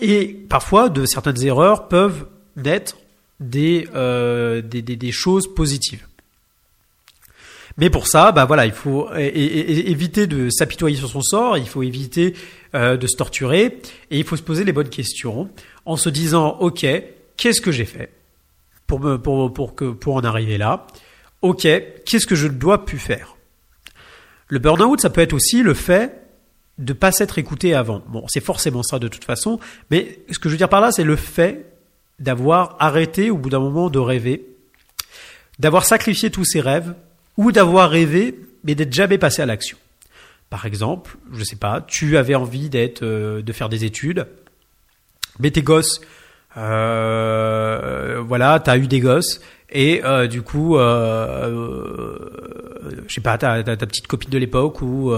Et 0.00 0.26
parfois, 0.48 0.88
de 0.88 1.04
certaines 1.04 1.42
erreurs 1.44 1.88
peuvent 1.88 2.26
naître 2.56 2.96
des, 3.38 3.88
euh, 3.94 4.60
des, 4.62 4.82
des, 4.82 5.12
choses 5.12 5.52
positives. 5.54 6.06
Mais 7.76 7.88
pour 7.88 8.06
ça, 8.06 8.32
bah 8.32 8.44
voilà, 8.44 8.66
il 8.66 8.72
faut 8.72 9.08
éviter 9.14 10.26
de 10.26 10.50
s'apitoyer 10.50 10.96
sur 10.96 11.08
son 11.08 11.22
sort, 11.22 11.56
il 11.56 11.66
faut 11.66 11.82
éviter 11.82 12.34
euh, 12.74 12.96
de 12.96 13.06
se 13.06 13.16
torturer, 13.16 13.80
et 14.10 14.18
il 14.18 14.24
faut 14.24 14.36
se 14.36 14.42
poser 14.42 14.64
les 14.64 14.72
bonnes 14.72 14.90
questions 14.90 15.48
en 15.86 15.96
se 15.96 16.10
disant, 16.10 16.58
ok, 16.60 16.86
qu'est-ce 17.36 17.60
que 17.60 17.72
j'ai 17.72 17.86
fait 17.86 18.12
pour 18.86 19.00
me, 19.00 19.16
pour, 19.16 19.52
pour 19.52 19.74
que 19.74 19.90
pour 19.92 20.16
en 20.16 20.24
arriver 20.24 20.58
là? 20.58 20.86
Ok, 21.42 21.62
qu'est-ce 22.04 22.26
que 22.26 22.34
je 22.34 22.48
ne 22.48 22.52
dois 22.52 22.84
plus 22.84 22.98
faire? 22.98 23.36
Le 24.48 24.58
burn-out, 24.58 25.00
ça 25.00 25.08
peut 25.08 25.22
être 25.22 25.32
aussi 25.32 25.62
le 25.62 25.72
fait 25.72 26.19
de 26.80 26.92
pas 26.92 27.12
s'être 27.12 27.38
écouté 27.38 27.74
avant. 27.74 28.02
Bon, 28.08 28.24
c'est 28.28 28.42
forcément 28.42 28.82
ça 28.82 28.98
de 28.98 29.06
toute 29.06 29.24
façon, 29.24 29.60
mais 29.90 30.18
ce 30.30 30.38
que 30.38 30.48
je 30.48 30.54
veux 30.54 30.58
dire 30.58 30.68
par 30.68 30.80
là, 30.80 30.90
c'est 30.90 31.04
le 31.04 31.16
fait 31.16 31.66
d'avoir 32.18 32.76
arrêté 32.80 33.30
au 33.30 33.36
bout 33.36 33.50
d'un 33.50 33.60
moment 33.60 33.90
de 33.90 33.98
rêver, 33.98 34.46
d'avoir 35.58 35.84
sacrifié 35.84 36.30
tous 36.30 36.44
ses 36.44 36.60
rêves, 36.60 36.94
ou 37.36 37.52
d'avoir 37.52 37.90
rêvé, 37.90 38.38
mais 38.64 38.74
d'être 38.74 38.92
jamais 38.92 39.18
passé 39.18 39.42
à 39.42 39.46
l'action. 39.46 39.78
Par 40.48 40.66
exemple, 40.66 41.16
je 41.32 41.44
sais 41.44 41.56
pas, 41.56 41.80
tu 41.86 42.16
avais 42.16 42.34
envie 42.34 42.68
d'être, 42.68 43.02
euh, 43.02 43.40
de 43.40 43.52
faire 43.52 43.68
des 43.68 43.84
études, 43.84 44.26
mais 45.38 45.50
tes 45.50 45.62
gosses, 45.62 46.00
euh, 46.56 48.22
voilà, 48.26 48.58
t'as 48.58 48.76
eu 48.76 48.88
des 48.88 49.00
gosses, 49.00 49.40
et 49.70 50.04
euh, 50.04 50.26
du 50.26 50.42
coup, 50.42 50.76
euh, 50.76 52.18
je 53.06 53.14
sais 53.14 53.20
pas, 53.20 53.38
ta, 53.38 53.62
ta, 53.62 53.76
petite 53.76 54.08
copine 54.08 54.30
de 54.30 54.38
l'époque 54.38 54.82
ou 54.82 55.14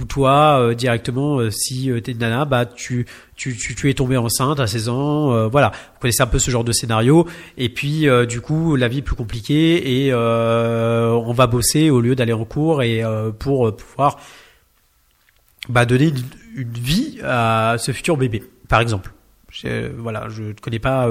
ou 0.00 0.04
toi 0.04 0.60
euh, 0.60 0.74
directement 0.74 1.38
euh, 1.38 1.50
si 1.50 1.90
euh, 1.90 2.00
t'es 2.00 2.12
une 2.12 2.18
nana 2.18 2.44
bah 2.44 2.64
tu, 2.66 3.06
tu 3.36 3.90
es 3.90 3.94
tombé 3.94 4.16
enceinte 4.16 4.60
à 4.60 4.66
16 4.66 4.88
ans 4.88 5.48
voilà. 5.48 5.70
Vous 5.70 6.00
connaissez 6.00 6.22
un 6.22 6.26
peu 6.26 6.38
ce 6.38 6.50
genre 6.50 6.64
de 6.64 6.72
scénario. 6.72 7.26
Et 7.56 7.68
puis 7.68 8.06
du 8.28 8.40
coup 8.40 8.76
la 8.76 8.88
vie 8.88 8.98
est 8.98 9.02
plus 9.02 9.16
compliquée 9.16 10.04
et 10.06 10.14
on 10.14 11.32
va 11.32 11.46
bosser 11.46 11.90
au 11.90 12.00
lieu 12.00 12.14
d'aller 12.14 12.32
en 12.32 12.44
cours 12.44 12.82
et 12.82 13.02
pour 13.38 13.74
pouvoir 13.74 14.18
bah 15.68 15.86
donner 15.86 16.08
une, 16.08 16.22
une, 16.56 16.72
vie 16.72 17.18
à 17.24 17.76
ce 17.78 17.92
futur 17.92 18.16
bébé 18.16 18.42
par 18.68 18.80
exemple. 18.80 19.12
Voilà 19.96 20.28
je 20.28 20.42
ne 20.42 20.52
connais 20.52 20.78
pas 20.78 21.08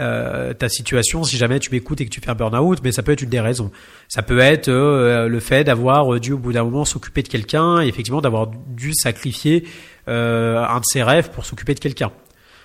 euh, 0.00 0.54
ta 0.54 0.68
situation 0.68 1.22
si 1.22 1.36
jamais 1.36 1.60
tu 1.60 1.70
m'écoutes 1.70 2.00
et 2.00 2.04
que 2.04 2.10
tu 2.10 2.20
fais 2.20 2.28
un 2.28 2.34
burn-out, 2.34 2.80
mais 2.82 2.90
ça 2.90 3.04
peut 3.04 3.12
être 3.12 3.22
une 3.22 3.28
des 3.30 3.38
raisons. 3.38 3.70
Ça 4.08 4.22
peut 4.22 4.40
être 4.40 4.68
euh, 4.68 5.28
le 5.28 5.38
fait 5.38 5.62
d'avoir 5.62 6.18
dû 6.18 6.32
au 6.32 6.38
bout 6.38 6.52
d'un 6.52 6.64
moment 6.64 6.84
s'occuper 6.84 7.22
de 7.22 7.28
quelqu'un 7.28 7.80
et 7.80 7.86
effectivement 7.86 8.20
d'avoir 8.20 8.48
dû 8.48 8.92
sacrifier 8.92 9.68
euh, 10.08 10.64
un 10.64 10.80
de 10.80 10.84
ses 10.84 11.04
rêves 11.04 11.30
pour 11.30 11.46
s'occuper 11.46 11.74
de 11.74 11.78
quelqu'un. 11.78 12.10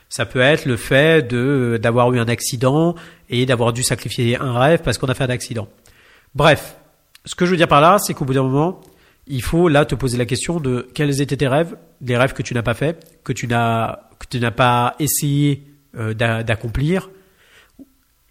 Ça 0.09 0.25
peut 0.25 0.39
être 0.39 0.65
le 0.65 0.75
fait 0.75 1.27
de 1.27 1.79
d'avoir 1.79 2.12
eu 2.13 2.19
un 2.19 2.27
accident 2.27 2.95
et 3.29 3.45
d'avoir 3.45 3.74
dû 3.74 3.83
sacrifier 3.83 4.36
un 4.38 4.57
rêve 4.57 4.81
parce 4.83 4.98
qu'on 4.98 5.05
a 5.05 5.13
fait 5.13 5.25
un 5.25 5.29
accident. 5.29 5.67
Bref, 6.33 6.77
ce 7.25 7.36
que 7.36 7.45
je 7.45 7.51
veux 7.51 7.57
dire 7.57 7.67
par 7.67 7.81
là, 7.81 8.00
c'est 8.00 8.15
qu'au 8.15 8.25
bout 8.25 8.33
d'un 8.33 8.41
moment, 8.41 8.81
il 9.27 9.43
faut 9.43 9.67
là 9.67 9.86
te 9.86 9.93
poser 9.93 10.17
la 10.17 10.25
question 10.25 10.59
de 10.59 10.89
quels 10.95 11.21
étaient 11.21 11.38
tes 11.38 11.48
rêves, 11.48 11.75
des 12.01 12.17
rêves 12.17 12.33
que 12.33 12.41
tu 12.41 12.55
n'as 12.55 12.63
pas 12.63 12.74
fait, 12.74 13.19
que 13.24 13.33
tu 13.33 13.45
n'as 13.45 14.00
que 14.17 14.25
tu 14.27 14.39
n'as 14.39 14.50
pas 14.50 14.95
essayé 14.98 15.65
d'accomplir, 15.93 17.09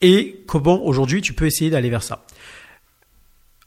et 0.01 0.45
comment 0.47 0.85
aujourd'hui 0.85 1.21
tu 1.21 1.33
peux 1.33 1.47
essayer 1.47 1.71
d'aller 1.71 1.91
vers 1.91 2.03
ça. 2.03 2.25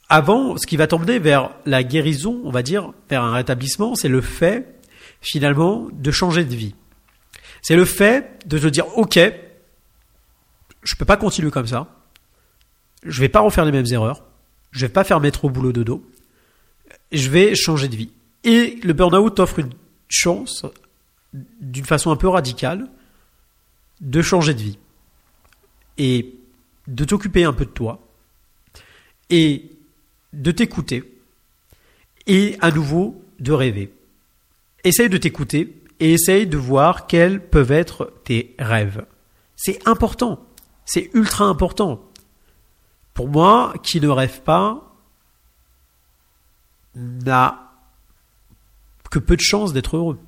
Avant, 0.08 0.56
ce 0.56 0.66
qui 0.66 0.76
va 0.76 0.86
t'emmener 0.86 1.18
vers 1.18 1.50
la 1.64 1.82
guérison, 1.82 2.40
on 2.44 2.50
va 2.50 2.62
dire, 2.62 2.92
vers 3.08 3.22
un 3.22 3.32
rétablissement, 3.32 3.94
c'est 3.94 4.08
le 4.08 4.20
fait, 4.20 4.78
finalement, 5.20 5.88
de 5.92 6.10
changer 6.10 6.44
de 6.44 6.54
vie. 6.54 6.74
C'est 7.62 7.76
le 7.76 7.84
fait 7.84 8.46
de 8.46 8.58
te 8.58 8.66
dire, 8.66 8.86
OK, 8.98 9.18
je 10.82 10.96
peux 10.96 11.04
pas 11.04 11.16
continuer 11.16 11.50
comme 11.50 11.66
ça. 11.66 11.88
Je 13.04 13.20
vais 13.20 13.28
pas 13.28 13.40
refaire 13.40 13.64
les 13.64 13.72
mêmes 13.72 13.86
erreurs. 13.90 14.24
Je 14.70 14.84
vais 14.84 14.92
pas 14.92 15.04
faire 15.04 15.20
mettre 15.20 15.44
au 15.44 15.50
boulot 15.50 15.72
de 15.72 15.82
dos. 15.82 16.04
Je 17.10 17.30
vais 17.30 17.54
changer 17.54 17.88
de 17.88 17.96
vie. 17.96 18.10
Et 18.44 18.78
le 18.82 18.92
burn-out 18.92 19.36
t'offre 19.36 19.60
une 19.60 19.72
chance, 20.08 20.66
d'une 21.32 21.84
façon 21.84 22.10
un 22.10 22.16
peu 22.16 22.28
radicale, 22.28 22.90
de 24.00 24.20
changer 24.20 24.54
de 24.54 24.60
vie 24.60 24.78
et 26.02 26.34
de 26.88 27.04
t'occuper 27.04 27.44
un 27.44 27.52
peu 27.52 27.64
de 27.64 27.70
toi 27.70 28.00
et 29.30 29.70
de 30.32 30.50
t'écouter 30.50 31.16
et 32.26 32.56
à 32.60 32.72
nouveau 32.72 33.24
de 33.38 33.52
rêver. 33.52 33.94
Essaye 34.82 35.08
de 35.08 35.16
t'écouter 35.16 35.80
et 36.00 36.14
essaye 36.14 36.48
de 36.48 36.56
voir 36.56 37.06
quels 37.06 37.40
peuvent 37.40 37.70
être 37.70 38.12
tes 38.24 38.56
rêves. 38.58 39.06
C'est 39.54 39.86
important, 39.86 40.44
c'est 40.84 41.08
ultra 41.14 41.44
important. 41.44 42.04
Pour 43.14 43.28
moi, 43.28 43.72
qui 43.84 44.00
ne 44.00 44.08
rêve 44.08 44.40
pas 44.40 44.96
n'a 46.96 47.70
que 49.08 49.20
peu 49.20 49.36
de 49.36 49.40
chances 49.40 49.72
d'être 49.72 49.96
heureux. 49.96 50.18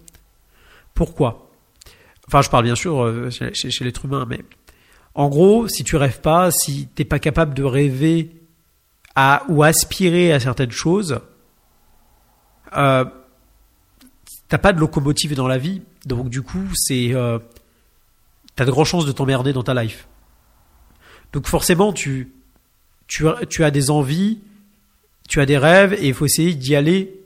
Pourquoi? 0.94 1.50
Enfin, 2.28 2.42
je 2.42 2.50
parle 2.50 2.64
bien 2.64 2.76
sûr 2.76 3.02
euh, 3.02 3.30
chez, 3.30 3.84
l'être 3.84 4.04
humain, 4.04 4.24
mais 4.28 4.44
en 5.14 5.28
gros, 5.28 5.68
si 5.68 5.84
tu 5.84 5.96
rêves 5.96 6.20
pas, 6.20 6.50
si 6.50 6.88
t'es 6.94 7.04
pas 7.04 7.18
capable 7.18 7.54
de 7.54 7.62
rêver 7.62 8.30
à 9.14 9.44
ou 9.48 9.62
aspirer 9.62 10.32
à 10.32 10.40
certaines 10.40 10.72
choses, 10.72 11.20
euh, 12.76 13.04
t'as 14.48 14.58
pas 14.58 14.72
de 14.72 14.80
locomotive 14.80 15.34
dans 15.34 15.46
la 15.46 15.58
vie, 15.58 15.82
donc 16.06 16.28
du 16.28 16.42
coup, 16.42 16.66
c'est 16.74 17.14
euh, 17.14 17.38
t'as 18.56 18.64
de 18.64 18.70
grandes 18.70 18.86
chances 18.86 19.06
de 19.06 19.12
t'emmerder 19.12 19.52
dans 19.52 19.62
ta 19.62 19.74
life. 19.80 20.08
Donc 21.32 21.46
forcément, 21.46 21.92
tu, 21.92 22.32
tu, 23.06 23.24
tu 23.48 23.64
as 23.64 23.70
des 23.70 23.90
envies, 23.90 24.40
tu 25.28 25.40
as 25.40 25.46
des 25.46 25.58
rêves, 25.58 25.94
et 25.94 26.08
il 26.08 26.14
faut 26.14 26.26
essayer 26.26 26.54
d'y 26.54 26.74
aller, 26.74 27.20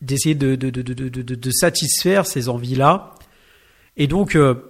d'essayer 0.00 0.34
de, 0.34 0.54
de, 0.54 0.70
de, 0.70 0.82
de, 0.82 1.50
satisfaire 1.50 2.26
ces 2.26 2.48
envies-là. 2.48 3.14
Et 3.96 4.06
donc, 4.06 4.34
euh, 4.36 4.67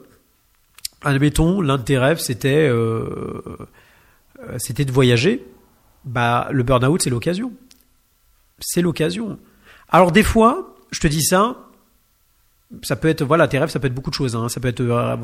admettons, 1.03 1.61
l'un 1.61 1.79
de 1.79 1.83
tes 1.83 1.99
rêves, 1.99 2.19
c'était 2.19 2.69
euh, 2.69 3.41
c'était 4.59 4.85
de 4.85 4.93
voyager. 4.93 5.45
Bah, 6.05 6.49
le 6.51 6.63
burn-out, 6.63 7.03
c'est 7.03 7.11
l'occasion. 7.11 7.53
C'est 8.61 8.83
l'occasion. 8.83 9.39
Alors 9.89 10.13
des 10.13 10.23
fois, 10.23 10.75
je 10.91 11.01
te 11.01 11.07
dis 11.07 11.23
ça, 11.23 11.69
ça 12.83 12.97
peut 12.97 13.09
être 13.09 13.25
voilà 13.25 13.49
tes 13.49 13.59
rêves 13.59 13.71
ça 13.71 13.81
peut 13.81 13.87
être 13.87 13.95
beaucoup 13.95 14.11
de 14.11 14.15
choses 14.15 14.37
hein. 14.37 14.49
ça 14.49 14.61
peut 14.61 14.69
être 14.69 14.81
euh, 14.81 15.17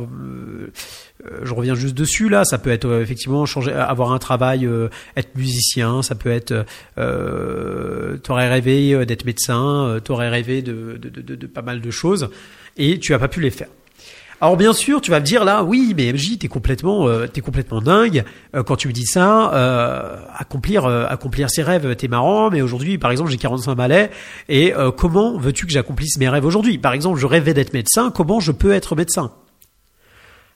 euh, 1.27 1.41
je 1.43 1.53
reviens 1.53 1.75
juste 1.75 1.95
dessus 1.95 2.29
là 2.31 2.45
ça 2.45 2.57
peut 2.57 2.71
être 2.71 2.87
euh, 2.87 3.03
effectivement 3.03 3.45
changer 3.45 3.73
avoir 3.73 4.13
un 4.13 4.19
travail 4.19 4.69
être 5.17 5.37
musicien 5.37 6.03
ça 6.03 6.15
peut 6.15 6.31
être 6.31 6.65
euh, 6.97 8.17
t'aurais 8.19 8.49
rêvé 8.49 9.05
d'être 9.05 9.27
médecin 9.27 10.01
t'aurais 10.03 10.31
rêvé 10.31 10.63
de, 10.63 10.97
de, 10.97 11.11
de, 11.11 11.35
de, 11.35 11.47
pas 11.47 11.63
mal 11.63 11.81
de 11.83 11.91
choses 11.91 12.31
et 12.79 12.99
tu 12.99 13.13
as 13.13 13.19
pas 13.19 13.29
pu 13.29 13.41
les 13.41 13.51
faire 13.51 13.69
alors 14.45 14.59
bien 14.59 14.75
sûr, 14.75 15.01
tu 15.01 15.11
vas 15.11 15.21
me 15.21 15.25
dire 15.25 15.43
là, 15.43 15.65
oui, 15.65 15.95
mais 15.97 16.13
MJ, 16.13 16.37
t'es 16.39 16.49
complètement, 16.49 17.09
euh, 17.09 17.27
complètement 17.43 17.81
dingue 17.81 18.25
euh, 18.55 18.63
quand 18.63 18.77
tu 18.77 18.89
me 18.89 18.93
dis 18.93 19.07
ça. 19.07 19.55
Euh, 19.55 20.19
accomplir, 20.37 20.85
accomplir 20.85 21.49
ses 21.49 21.63
rêves, 21.63 21.97
t'es 21.97 22.09
marrant. 22.09 22.51
Mais 22.51 22.61
aujourd'hui, 22.61 22.99
par 22.99 23.11
exemple, 23.11 23.31
j'ai 23.31 23.39
45 23.39 23.75
balais 23.75 24.11
et 24.51 24.75
comment 24.99 25.39
veux-tu 25.39 25.65
que 25.65 25.73
j'accomplisse 25.73 26.19
mes 26.19 26.29
rêves 26.29 26.45
aujourd'hui? 26.45 26.77
Par 26.77 26.93
exemple, 26.93 27.19
je 27.19 27.25
rêvais 27.25 27.55
d'être 27.55 27.73
médecin. 27.73 28.11
Comment 28.11 28.39
je 28.39 28.53
peux 28.53 28.73
être 28.75 28.97
médecin? 28.97 29.33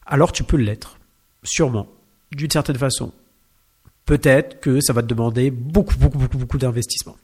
Alors 0.04 0.32
tu 0.32 0.44
peux 0.44 0.58
l'être, 0.58 0.98
sûrement, 1.42 1.88
d'une 2.30 2.50
certaine 2.50 2.76
façon. 2.76 3.14
Peut-être 4.04 4.60
que 4.60 4.82
ça 4.82 4.92
va 4.92 5.00
te 5.00 5.06
demander 5.06 5.50
beaucoup, 5.50 5.96
beaucoup, 5.96 6.18
beaucoup, 6.18 6.36
beaucoup 6.36 6.58
d'investissement. 6.58 7.16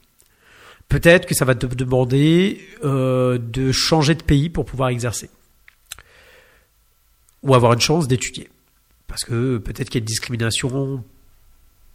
Peut-être 0.89 1.27
que 1.27 1.35
ça 1.35 1.45
va 1.45 1.53
te 1.53 1.67
demander 1.67 2.59
de 2.83 3.71
changer 3.71 4.15
de 4.15 4.23
pays 4.23 4.49
pour 4.49 4.65
pouvoir 4.65 4.89
exercer 4.89 5.29
ou 7.45 7.55
avoir 7.55 7.73
une 7.73 7.81
chance 7.81 8.07
d'étudier. 8.07 8.49
Parce 9.07 9.23
que 9.23 9.57
peut-être 9.57 9.89
qu'il 9.89 9.99
y 9.99 10.01
a 10.01 10.03
une 10.03 10.05
discrimination 10.05 11.03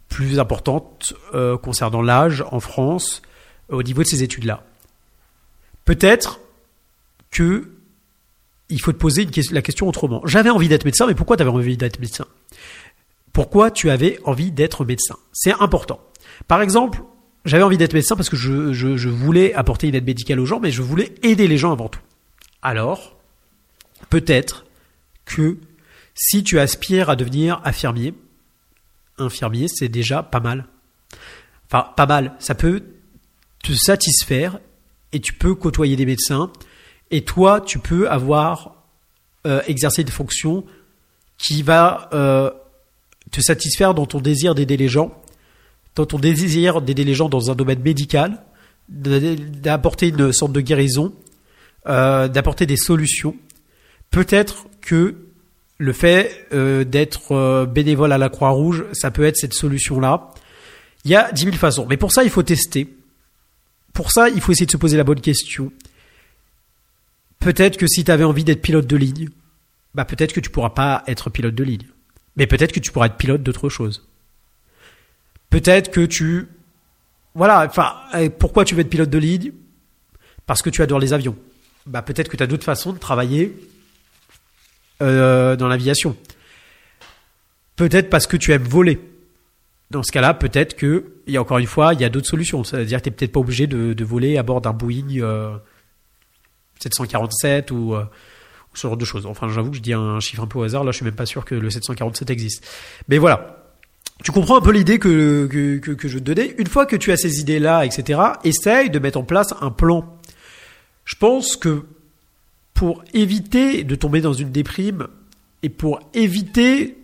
plus 0.09 0.39
importante 0.39 1.13
euh, 1.33 1.57
concernant 1.57 2.01
l'âge 2.01 2.43
en 2.51 2.59
France 2.59 3.21
euh, 3.71 3.77
au 3.77 3.83
niveau 3.83 4.01
de 4.01 4.07
ces 4.07 4.23
études-là. 4.23 4.63
Peut-être 5.85 6.39
que 7.29 7.69
il 8.69 8.81
faut 8.81 8.93
te 8.93 8.97
poser 8.97 9.27
la 9.51 9.61
question 9.61 9.87
autrement. 9.87 10.21
J'avais 10.25 10.49
envie 10.49 10.69
d'être 10.69 10.85
médecin, 10.85 11.05
mais 11.05 11.13
pourquoi 11.13 11.35
tu 11.35 11.43
avais 11.43 11.51
envie 11.51 11.75
d'être 11.75 11.99
médecin? 11.99 12.25
Pourquoi 13.33 13.69
tu 13.69 13.89
avais 13.89 14.17
envie 14.23 14.51
d'être 14.51 14.85
médecin? 14.85 15.17
C'est 15.33 15.53
important. 15.59 15.99
Par 16.47 16.61
exemple, 16.61 17.01
j'avais 17.43 17.63
envie 17.63 17.77
d'être 17.77 17.93
médecin 17.93 18.15
parce 18.15 18.29
que 18.29 18.37
je, 18.37 18.71
je, 18.71 19.09
voulais 19.09 19.53
apporter 19.53 19.89
une 19.89 19.95
aide 19.95 20.05
médicale 20.05 20.39
aux 20.39 20.45
gens, 20.45 20.61
mais 20.61 20.71
je 20.71 20.81
voulais 20.81 21.13
aider 21.21 21.49
les 21.49 21.57
gens 21.57 21.73
avant 21.73 21.89
tout. 21.89 21.99
Alors, 22.61 23.17
peut-être 24.09 24.65
que 25.33 25.57
si 26.13 26.43
tu 26.43 26.59
aspires 26.59 27.09
à 27.09 27.15
devenir 27.15 27.61
infirmier, 27.63 28.13
infirmier, 29.17 29.67
c'est 29.67 29.89
déjà 29.89 30.23
pas 30.23 30.39
mal. 30.39 30.65
Enfin, 31.67 31.87
pas 31.95 32.05
mal. 32.05 32.33
Ça 32.39 32.55
peut 32.55 32.83
te 33.63 33.73
satisfaire 33.73 34.59
et 35.13 35.19
tu 35.19 35.33
peux 35.33 35.55
côtoyer 35.55 35.95
des 35.95 36.05
médecins 36.05 36.51
et 37.11 37.23
toi, 37.23 37.61
tu 37.61 37.79
peux 37.79 38.09
avoir 38.09 38.75
euh, 39.45 39.61
exercé 39.67 40.01
une 40.01 40.07
fonction 40.07 40.65
qui 41.37 41.61
va 41.61 42.09
euh, 42.13 42.51
te 43.31 43.41
satisfaire 43.41 43.93
dans 43.93 44.05
ton 44.05 44.19
désir 44.19 44.55
d'aider 44.55 44.77
les 44.77 44.87
gens, 44.87 45.21
dans 45.95 46.05
ton 46.05 46.19
désir 46.19 46.81
d'aider 46.81 47.03
les 47.03 47.13
gens 47.13 47.27
dans 47.27 47.51
un 47.51 47.55
domaine 47.55 47.81
médical, 47.81 48.43
d'apporter 48.87 50.09
une 50.09 50.31
sorte 50.31 50.51
de 50.51 50.61
guérison, 50.61 51.13
euh, 51.87 52.27
d'apporter 52.27 52.65
des 52.65 52.77
solutions. 52.77 53.35
Peut-être 54.09 54.65
que 54.81 55.15
le 55.77 55.93
fait 55.93 56.47
euh, 56.53 56.83
d'être 56.83 57.31
euh, 57.31 57.65
bénévole 57.65 58.11
à 58.11 58.17
la 58.17 58.29
Croix-Rouge, 58.29 58.85
ça 58.93 59.09
peut 59.09 59.23
être 59.23 59.37
cette 59.37 59.53
solution-là. 59.53 60.29
Il 61.05 61.11
y 61.11 61.15
a 61.15 61.31
dix 61.31 61.45
mille 61.45 61.57
façons. 61.57 61.87
Mais 61.89 61.97
pour 61.97 62.11
ça, 62.11 62.23
il 62.23 62.29
faut 62.29 62.43
tester. 62.43 62.95
Pour 63.93 64.11
ça, 64.11 64.29
il 64.29 64.41
faut 64.41 64.51
essayer 64.51 64.67
de 64.67 64.71
se 64.71 64.77
poser 64.77 64.97
la 64.97 65.03
bonne 65.03 65.21
question. 65.21 65.71
Peut-être 67.39 67.77
que 67.77 67.87
si 67.87 68.03
tu 68.03 68.11
avais 68.11 68.23
envie 68.23 68.43
d'être 68.43 68.61
pilote 68.61 68.85
de 68.85 68.95
ligne, 68.95 69.29
bah 69.95 70.05
peut-être 70.05 70.33
que 70.33 70.39
tu 70.39 70.51
pourras 70.51 70.69
pas 70.69 71.03
être 71.07 71.31
pilote 71.31 71.55
de 71.55 71.63
ligne. 71.63 71.87
Mais 72.35 72.45
peut-être 72.45 72.71
que 72.71 72.79
tu 72.79 72.91
pourras 72.91 73.07
être 73.07 73.17
pilote 73.17 73.41
d'autre 73.41 73.67
chose. 73.67 74.07
Peut-être 75.49 75.89
que 75.89 76.05
tu... 76.05 76.47
Voilà, 77.33 77.65
enfin, 77.65 77.95
euh, 78.13 78.29
pourquoi 78.29 78.63
tu 78.65 78.75
veux 78.75 78.81
être 78.81 78.89
pilote 78.89 79.09
de 79.09 79.17
ligne? 79.17 79.51
Parce 80.45 80.61
que 80.61 80.69
tu 80.69 80.83
adores 80.83 80.99
les 80.99 81.13
avions. 81.13 81.35
Bah 81.87 82.03
peut-être 82.03 82.29
que 82.29 82.37
tu 82.37 82.43
as 82.43 82.47
d'autres 82.47 82.63
façons 82.63 82.93
de 82.93 82.99
travailler 82.99 83.57
euh, 85.01 85.55
dans 85.55 85.67
l'aviation. 85.67 86.15
Peut-être 87.75 88.09
parce 88.09 88.27
que 88.27 88.37
tu 88.37 88.51
aimes 88.51 88.63
voler. 88.63 88.99
Dans 89.89 90.03
ce 90.03 90.11
cas-là, 90.11 90.33
peut-être 90.33 90.75
que, 90.75 91.13
a 91.33 91.37
encore 91.39 91.57
une 91.57 91.65
fois, 91.65 91.93
il 91.93 92.01
y 92.01 92.05
a 92.05 92.09
d'autres 92.09 92.27
solutions. 92.27 92.63
C'est-à-dire 92.63 92.99
que 92.99 93.05
tu 93.05 93.09
n'es 93.09 93.15
peut-être 93.15 93.31
pas 93.31 93.39
obligé 93.39 93.67
de, 93.67 94.03
voler 94.03 94.37
à 94.37 94.43
bord 94.43 94.61
d'un 94.61 94.73
Boeing 94.73 95.19
747 96.79 97.71
euh, 97.71 97.75
ou, 97.75 97.95
euh, 97.95 98.03
ou, 98.03 98.77
ce 98.77 98.83
genre 98.83 98.97
de 98.97 99.05
choses. 99.05 99.25
Enfin, 99.25 99.49
j'avoue 99.49 99.71
que 99.71 99.77
je 99.77 99.81
dis 99.81 99.93
un 99.93 100.19
chiffre 100.19 100.43
un 100.43 100.47
peu 100.47 100.59
au 100.59 100.63
hasard. 100.63 100.83
Là, 100.83 100.91
je 100.91 100.97
suis 100.97 101.05
même 101.05 101.15
pas 101.15 101.25
sûr 101.25 101.43
que 101.43 101.55
le 101.55 101.69
747 101.69 102.29
existe. 102.29 102.65
Mais 103.07 103.17
voilà. 103.17 103.57
Tu 104.23 104.31
comprends 104.31 104.57
un 104.57 104.61
peu 104.61 104.71
l'idée 104.71 104.99
que, 104.99 105.47
que, 105.47 105.79
que, 105.79 105.91
que 105.91 106.07
je 106.07 106.19
te 106.19 106.23
donnais. 106.23 106.53
Une 106.59 106.67
fois 106.67 106.85
que 106.85 106.95
tu 106.95 107.11
as 107.11 107.17
ces 107.17 107.39
idées-là, 107.39 107.85
etc., 107.85 108.19
essaye 108.43 108.91
de 108.91 108.99
mettre 108.99 109.17
en 109.17 109.23
place 109.23 109.53
un 109.61 109.71
plan. 109.71 110.19
Je 111.05 111.15
pense 111.15 111.55
que 111.55 111.85
pour 112.81 113.03
éviter 113.13 113.83
de 113.83 113.93
tomber 113.93 114.21
dans 114.21 114.33
une 114.33 114.49
déprime 114.49 115.05
et 115.61 115.69
pour 115.69 115.99
éviter 116.15 116.97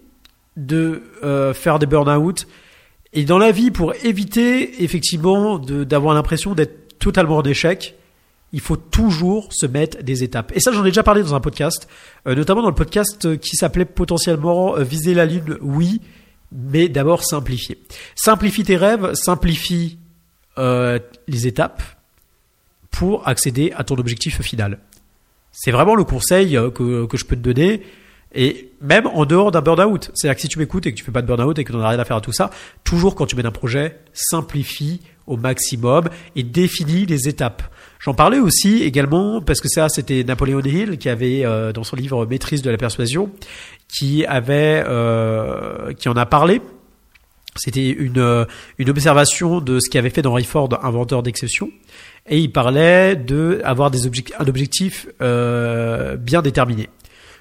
de 0.55 1.03
euh, 1.24 1.53
faire 1.53 1.77
des 1.77 1.86
burn-out 1.86 2.48
et 3.13 3.25
dans 3.25 3.38
la 3.38 3.51
vie 3.51 3.69
pour 3.69 3.93
éviter 4.03 4.84
effectivement 4.84 5.60
d'avoir 5.60 6.15
l'impression 6.15 6.55
d'être 6.55 6.98
totalement 6.98 7.38
en 7.38 7.43
échec, 7.43 7.96
il 8.53 8.60
faut 8.60 8.75
toujours 8.75 9.53
se 9.53 9.67
mettre 9.67 10.01
des 10.01 10.24
étapes. 10.24 10.51
Et 10.55 10.60
ça, 10.60 10.72
j'en 10.72 10.84
ai 10.84 10.89
déjà 10.89 11.03
parlé 11.03 11.22
dans 11.22 11.36
un 11.36 11.41
podcast, 11.41 11.88
euh, 12.25 12.34
notamment 12.34 12.63
dans 12.63 12.69
le 12.69 12.74
podcast 12.74 13.38
qui 13.38 13.55
s'appelait 13.55 13.86
potentiellement 13.86 14.77
euh, 14.77 14.84
Viser 14.84 15.13
la 15.13 15.27
lune, 15.27 15.60
oui, 15.62 16.01
mais 16.51 16.89
d'abord 16.89 17.24
simplifier. 17.24 17.77
Simplifie 18.15 18.63
tes 18.63 18.77
rêves, 18.77 19.13
simplifie 19.13 20.00
les 20.57 21.46
étapes 21.46 21.84
pour 22.89 23.27
accéder 23.27 23.74
à 23.77 23.84
ton 23.84 23.98
objectif 23.98 24.41
final. 24.41 24.79
C'est 25.59 25.71
vraiment 25.71 25.95
le 25.95 26.03
conseil 26.03 26.55
euh, 26.55 26.69
que, 26.69 27.07
que 27.07 27.17
je 27.17 27.25
peux 27.25 27.35
te 27.35 27.41
donner. 27.41 27.81
Et 28.35 28.71
même 28.79 29.07
en 29.07 29.25
dehors 29.25 29.51
d'un 29.51 29.61
burn-out. 29.61 30.11
C'est-à-dire 30.13 30.35
que 30.35 30.41
si 30.41 30.47
tu 30.47 30.59
m'écoutes 30.59 30.85
et 30.85 30.91
que 30.91 30.97
tu 30.97 31.03
fais 31.03 31.11
pas 31.11 31.23
de 31.23 31.27
burn-out 31.27 31.57
et 31.57 31.63
que 31.63 31.71
tu 31.71 31.77
n'en 31.77 31.83
as 31.83 31.89
rien 31.89 31.99
à 31.99 32.05
faire 32.05 32.17
à 32.17 32.21
tout 32.21 32.31
ça, 32.31 32.51
toujours 32.83 33.15
quand 33.15 33.25
tu 33.25 33.35
mènes 33.35 33.47
un 33.47 33.51
projet, 33.51 33.99
simplifie 34.13 35.01
au 35.25 35.37
maximum 35.37 36.09
et 36.35 36.43
définis 36.43 37.07
les 37.07 37.27
étapes. 37.27 37.63
J'en 37.99 38.13
parlais 38.13 38.39
aussi 38.39 38.83
également 38.83 39.41
parce 39.41 39.59
que 39.59 39.67
ça, 39.67 39.89
c'était 39.89 40.23
Napoléon 40.23 40.61
Hill 40.61 40.99
qui 40.99 41.09
avait 41.09 41.45
euh, 41.45 41.73
dans 41.73 41.83
son 41.83 41.95
livre 41.95 42.27
Maîtrise 42.27 42.61
de 42.61 42.69
la 42.69 42.77
persuasion, 42.77 43.31
qui 43.87 44.25
avait, 44.25 44.83
euh, 44.85 45.93
qui 45.93 46.07
en 46.07 46.15
a 46.15 46.27
parlé. 46.27 46.61
C'était 47.57 47.89
une 47.89 48.45
une 48.77 48.89
observation 48.89 49.59
de 49.59 49.79
ce 49.79 49.89
qu'avait 49.89 50.09
fait 50.09 50.21
dans 50.21 50.37
Ford, 50.43 50.69
inventeur 50.83 51.23
d'exception 51.23 51.69
et 52.27 52.39
il 52.39 52.51
parlait 52.51 53.15
de 53.15 53.61
avoir 53.63 53.91
des 53.91 54.05
objectifs, 54.05 54.35
un 54.39 54.47
objectif 54.47 55.07
euh, 55.21 56.17
bien 56.17 56.41
déterminé. 56.41 56.89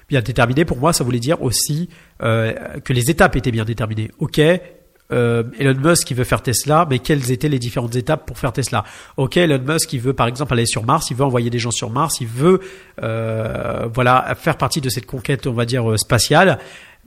Bien 0.09 0.21
déterminé, 0.21 0.63
pour 0.63 0.77
moi, 0.77 0.93
ça 0.93 1.03
voulait 1.03 1.19
dire 1.19 1.41
aussi 1.41 1.89
euh, 2.23 2.53
que 2.79 2.93
les 2.93 3.11
étapes 3.11 3.35
étaient 3.35 3.51
bien 3.51 3.65
déterminées. 3.65 4.09
Ok, 4.19 4.39
euh, 4.39 5.43
Elon 5.59 5.75
Musk 5.75 6.07
qui 6.07 6.13
veut 6.13 6.23
faire 6.23 6.41
Tesla, 6.41 6.87
mais 6.89 6.99
quelles 6.99 7.31
étaient 7.31 7.49
les 7.49 7.59
différentes 7.59 7.95
étapes 7.97 8.25
pour 8.25 8.37
faire 8.37 8.53
Tesla? 8.53 8.85
Ok, 9.17 9.35
Elon 9.35 9.59
Musk 9.59 9.89
qui 9.89 9.99
veut 9.99 10.13
par 10.13 10.27
exemple 10.27 10.53
aller 10.53 10.65
sur 10.65 10.85
Mars, 10.85 11.11
il 11.11 11.17
veut 11.17 11.25
envoyer 11.25 11.49
des 11.49 11.59
gens 11.59 11.71
sur 11.71 11.89
Mars, 11.89 12.21
il 12.21 12.27
veut 12.27 12.61
euh, 13.03 13.87
voilà 13.93 14.33
faire 14.39 14.57
partie 14.57 14.79
de 14.79 14.87
cette 14.87 15.05
conquête, 15.05 15.45
on 15.47 15.53
va 15.53 15.65
dire 15.65 15.99
spatiale. 15.99 16.59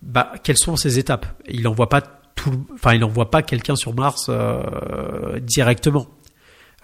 Bah, 0.03 0.33
quelles 0.43 0.59
sont 0.59 0.77
ces 0.77 0.99
étapes? 0.99 1.27
Il 1.49 1.63
n'envoie 1.63 1.89
pas 1.89 2.20
enfin 2.75 2.95
il 2.95 3.01
n'envoie 3.01 3.31
pas 3.31 3.43
quelqu'un 3.43 3.77
sur 3.77 3.95
Mars 3.95 4.27
euh, 4.29 5.39
directement. 5.41 6.07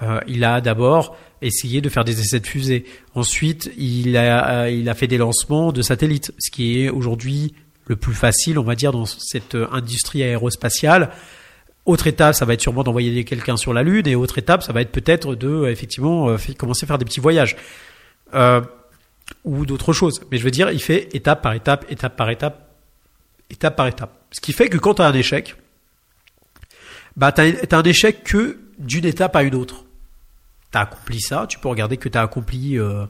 Euh, 0.02 0.20
il 0.26 0.44
a 0.44 0.60
d'abord 0.60 1.16
essayé 1.40 1.80
de 1.80 1.88
faire 1.88 2.04
des 2.04 2.20
essais 2.20 2.40
de 2.40 2.46
fusée. 2.46 2.84
Ensuite, 3.14 3.70
il 3.78 4.16
a, 4.16 4.68
il 4.70 4.88
a 4.88 4.94
fait 4.94 5.06
des 5.06 5.18
lancements 5.18 5.72
de 5.72 5.80
satellites, 5.82 6.32
ce 6.38 6.50
qui 6.50 6.82
est 6.82 6.90
aujourd'hui 6.90 7.54
le 7.86 7.96
plus 7.96 8.14
facile, 8.14 8.58
on 8.58 8.62
va 8.62 8.74
dire, 8.74 8.92
dans 8.92 9.06
cette 9.06 9.56
industrie 9.72 10.22
aérospatiale. 10.22 11.10
Autre 11.86 12.08
étape, 12.08 12.34
ça 12.34 12.44
va 12.44 12.54
être 12.54 12.60
sûrement 12.60 12.82
d'envoyer 12.82 13.24
quelqu'un 13.24 13.56
sur 13.56 13.72
la 13.72 13.84
Lune, 13.84 14.08
et 14.08 14.16
autre 14.16 14.38
étape, 14.38 14.64
ça 14.64 14.72
va 14.72 14.80
être 14.80 14.90
peut-être 14.90 15.36
de 15.36 15.68
effectivement 15.68 16.28
euh, 16.30 16.36
commencer 16.58 16.84
à 16.84 16.88
faire 16.88 16.98
des 16.98 17.04
petits 17.04 17.20
voyages 17.20 17.56
euh, 18.34 18.60
ou 19.44 19.64
d'autres 19.64 19.92
choses. 19.92 20.20
Mais 20.32 20.38
je 20.38 20.42
veux 20.42 20.50
dire, 20.50 20.72
il 20.72 20.82
fait 20.82 21.08
étape 21.14 21.42
par 21.42 21.52
étape, 21.52 21.86
étape 21.88 22.16
par 22.16 22.28
étape, 22.28 22.65
étape 23.50 23.76
par 23.76 23.86
étape. 23.86 24.12
Ce 24.30 24.40
qui 24.40 24.52
fait 24.52 24.68
que 24.68 24.78
quand 24.78 24.94
tu 24.94 25.02
as 25.02 25.06
un 25.06 25.14
échec, 25.14 25.56
bah 27.16 27.32
t'as 27.32 27.44
as 27.44 27.76
un 27.76 27.82
échec 27.82 28.24
que 28.24 28.58
d'une 28.78 29.04
étape 29.04 29.36
à 29.36 29.42
une 29.42 29.54
autre. 29.54 29.84
T'as 30.70 30.80
accompli 30.82 31.20
ça, 31.20 31.46
tu 31.48 31.58
peux 31.58 31.68
regarder 31.68 31.96
que 31.96 32.08
tu 32.08 32.18
as 32.18 32.22
accompli 32.22 32.78
euh, 32.78 33.06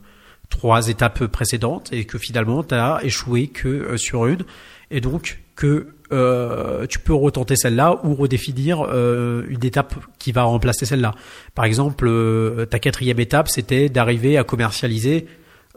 trois 0.49 0.89
étapes 0.89 1.27
précédentes 1.27 1.93
et 1.93 2.05
que 2.05 2.19
finalement 2.19 2.63
tu 2.63 2.75
as 2.75 3.01
échoué 3.03 3.49
que 3.49 3.69
euh, 3.69 3.97
sur 3.97 4.27
une 4.27 4.45
et 4.91 5.01
donc 5.01 5.41
que 5.57 5.89
euh, 6.13 6.87
tu 6.87 6.99
peux 6.99 7.15
retenter 7.15 7.57
celle-là 7.57 8.01
ou 8.05 8.15
redéfinir 8.15 8.87
euh, 8.89 9.45
une 9.49 9.65
étape 9.65 9.95
qui 10.19 10.31
va 10.31 10.43
remplacer 10.43 10.87
celle-là. 10.87 11.15
Par 11.55 11.65
exemple, 11.65 12.07
euh, 12.07 12.67
ta 12.67 12.79
quatrième 12.79 13.19
étape, 13.19 13.49
c'était 13.49 13.89
d'arriver 13.89 14.39
à 14.39 14.45
commercialiser 14.45 15.27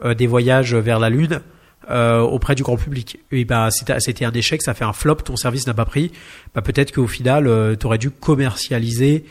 euh, 0.04 0.14
des 0.14 0.26
voyages 0.26 0.74
vers 0.74 1.00
la 1.00 1.10
Lune 1.10 1.40
auprès 1.88 2.54
du 2.54 2.62
grand 2.62 2.76
public. 2.76 3.18
Bah, 3.48 3.70
c'était 3.70 4.24
un 4.24 4.32
échec, 4.32 4.62
ça 4.62 4.74
fait 4.74 4.84
un 4.84 4.92
flop, 4.92 5.16
ton 5.16 5.36
service 5.36 5.66
n'a 5.66 5.74
pas 5.74 5.84
pris. 5.84 6.12
Bah, 6.54 6.62
peut-être 6.62 6.92
qu'au 6.92 7.06
final, 7.06 7.76
tu 7.78 7.86
aurais 7.86 7.98
dû 7.98 8.10
commercialiser 8.10 9.24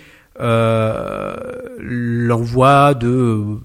l'envoi 1.79 2.93
de 2.93 3.59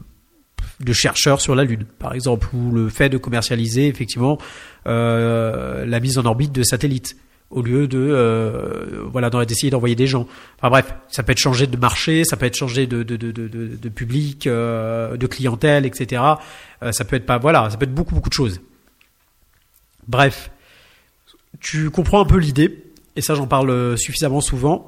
de 0.80 0.92
chercheurs 0.92 1.40
sur 1.40 1.54
la 1.54 1.64
Lune, 1.64 1.84
par 1.98 2.14
exemple, 2.14 2.48
ou 2.54 2.72
le 2.72 2.88
fait 2.88 3.08
de 3.08 3.18
commercialiser 3.18 3.86
effectivement 3.88 4.38
euh, 4.86 5.84
la 5.86 6.00
mise 6.00 6.18
en 6.18 6.24
orbite 6.24 6.52
de 6.52 6.62
satellites 6.62 7.16
au 7.50 7.62
lieu 7.62 7.86
de 7.86 7.98
euh, 7.98 9.04
voilà 9.12 9.30
d'essayer 9.30 9.70
d'envoyer 9.70 9.94
des 9.94 10.06
gens. 10.06 10.26
Enfin 10.58 10.70
bref, 10.70 10.94
ça 11.08 11.22
peut 11.22 11.32
être 11.32 11.38
changé 11.38 11.66
de 11.66 11.76
marché, 11.76 12.24
ça 12.24 12.36
peut 12.36 12.46
être 12.46 12.56
changé 12.56 12.86
de 12.86 13.02
de 13.02 13.16
de 13.16 13.30
de, 13.30 13.48
de 13.48 13.88
public, 13.88 14.46
euh, 14.46 15.16
de 15.16 15.26
clientèle, 15.26 15.86
etc. 15.86 16.22
Euh, 16.82 16.92
ça 16.92 17.04
peut 17.04 17.16
être 17.16 17.26
pas 17.26 17.38
voilà, 17.38 17.70
ça 17.70 17.76
peut 17.76 17.84
être 17.84 17.94
beaucoup 17.94 18.14
beaucoup 18.14 18.28
de 18.28 18.34
choses. 18.34 18.60
Bref, 20.08 20.50
tu 21.60 21.90
comprends 21.90 22.20
un 22.20 22.24
peu 22.24 22.38
l'idée 22.38 22.84
et 23.16 23.20
ça 23.20 23.34
j'en 23.34 23.46
parle 23.46 23.96
suffisamment 23.98 24.40
souvent. 24.40 24.86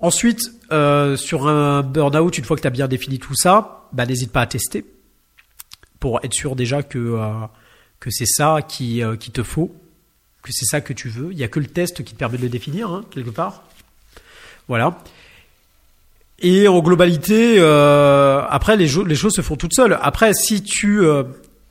Ensuite, 0.00 0.52
euh, 0.70 1.16
sur 1.16 1.48
un 1.48 1.82
burn-out, 1.82 2.38
une 2.38 2.44
fois 2.44 2.56
que 2.56 2.62
tu 2.62 2.68
as 2.68 2.70
bien 2.70 2.86
défini 2.86 3.18
tout 3.18 3.34
ça, 3.34 3.88
bah, 3.92 4.06
n'hésite 4.06 4.30
pas 4.30 4.42
à 4.42 4.46
tester 4.46 4.84
pour 5.98 6.20
être 6.22 6.34
sûr 6.34 6.54
déjà 6.54 6.84
que, 6.84 6.98
euh, 6.98 7.32
que 7.98 8.10
c'est 8.10 8.26
ça 8.26 8.60
qui, 8.66 9.02
euh, 9.02 9.16
qui 9.16 9.32
te 9.32 9.42
faut, 9.42 9.74
que 10.42 10.52
c'est 10.52 10.66
ça 10.66 10.80
que 10.80 10.92
tu 10.92 11.08
veux. 11.08 11.32
Il 11.32 11.36
n'y 11.36 11.42
a 11.42 11.48
que 11.48 11.58
le 11.58 11.66
test 11.66 12.04
qui 12.04 12.14
te 12.14 12.18
permet 12.18 12.38
de 12.38 12.42
le 12.42 12.48
définir, 12.48 12.90
hein, 12.90 13.04
quelque 13.10 13.30
part. 13.30 13.64
Voilà. 14.68 14.98
Et 16.40 16.68
en 16.68 16.78
globalité, 16.80 17.56
euh, 17.58 18.42
après 18.48 18.76
les, 18.76 18.86
les, 18.86 19.14
choses 19.16 19.34
se 19.34 19.42
font 19.42 19.56
toutes 19.56 19.74
seules. 19.74 19.98
Après, 20.00 20.32
si 20.34 20.62
tu 20.62 21.02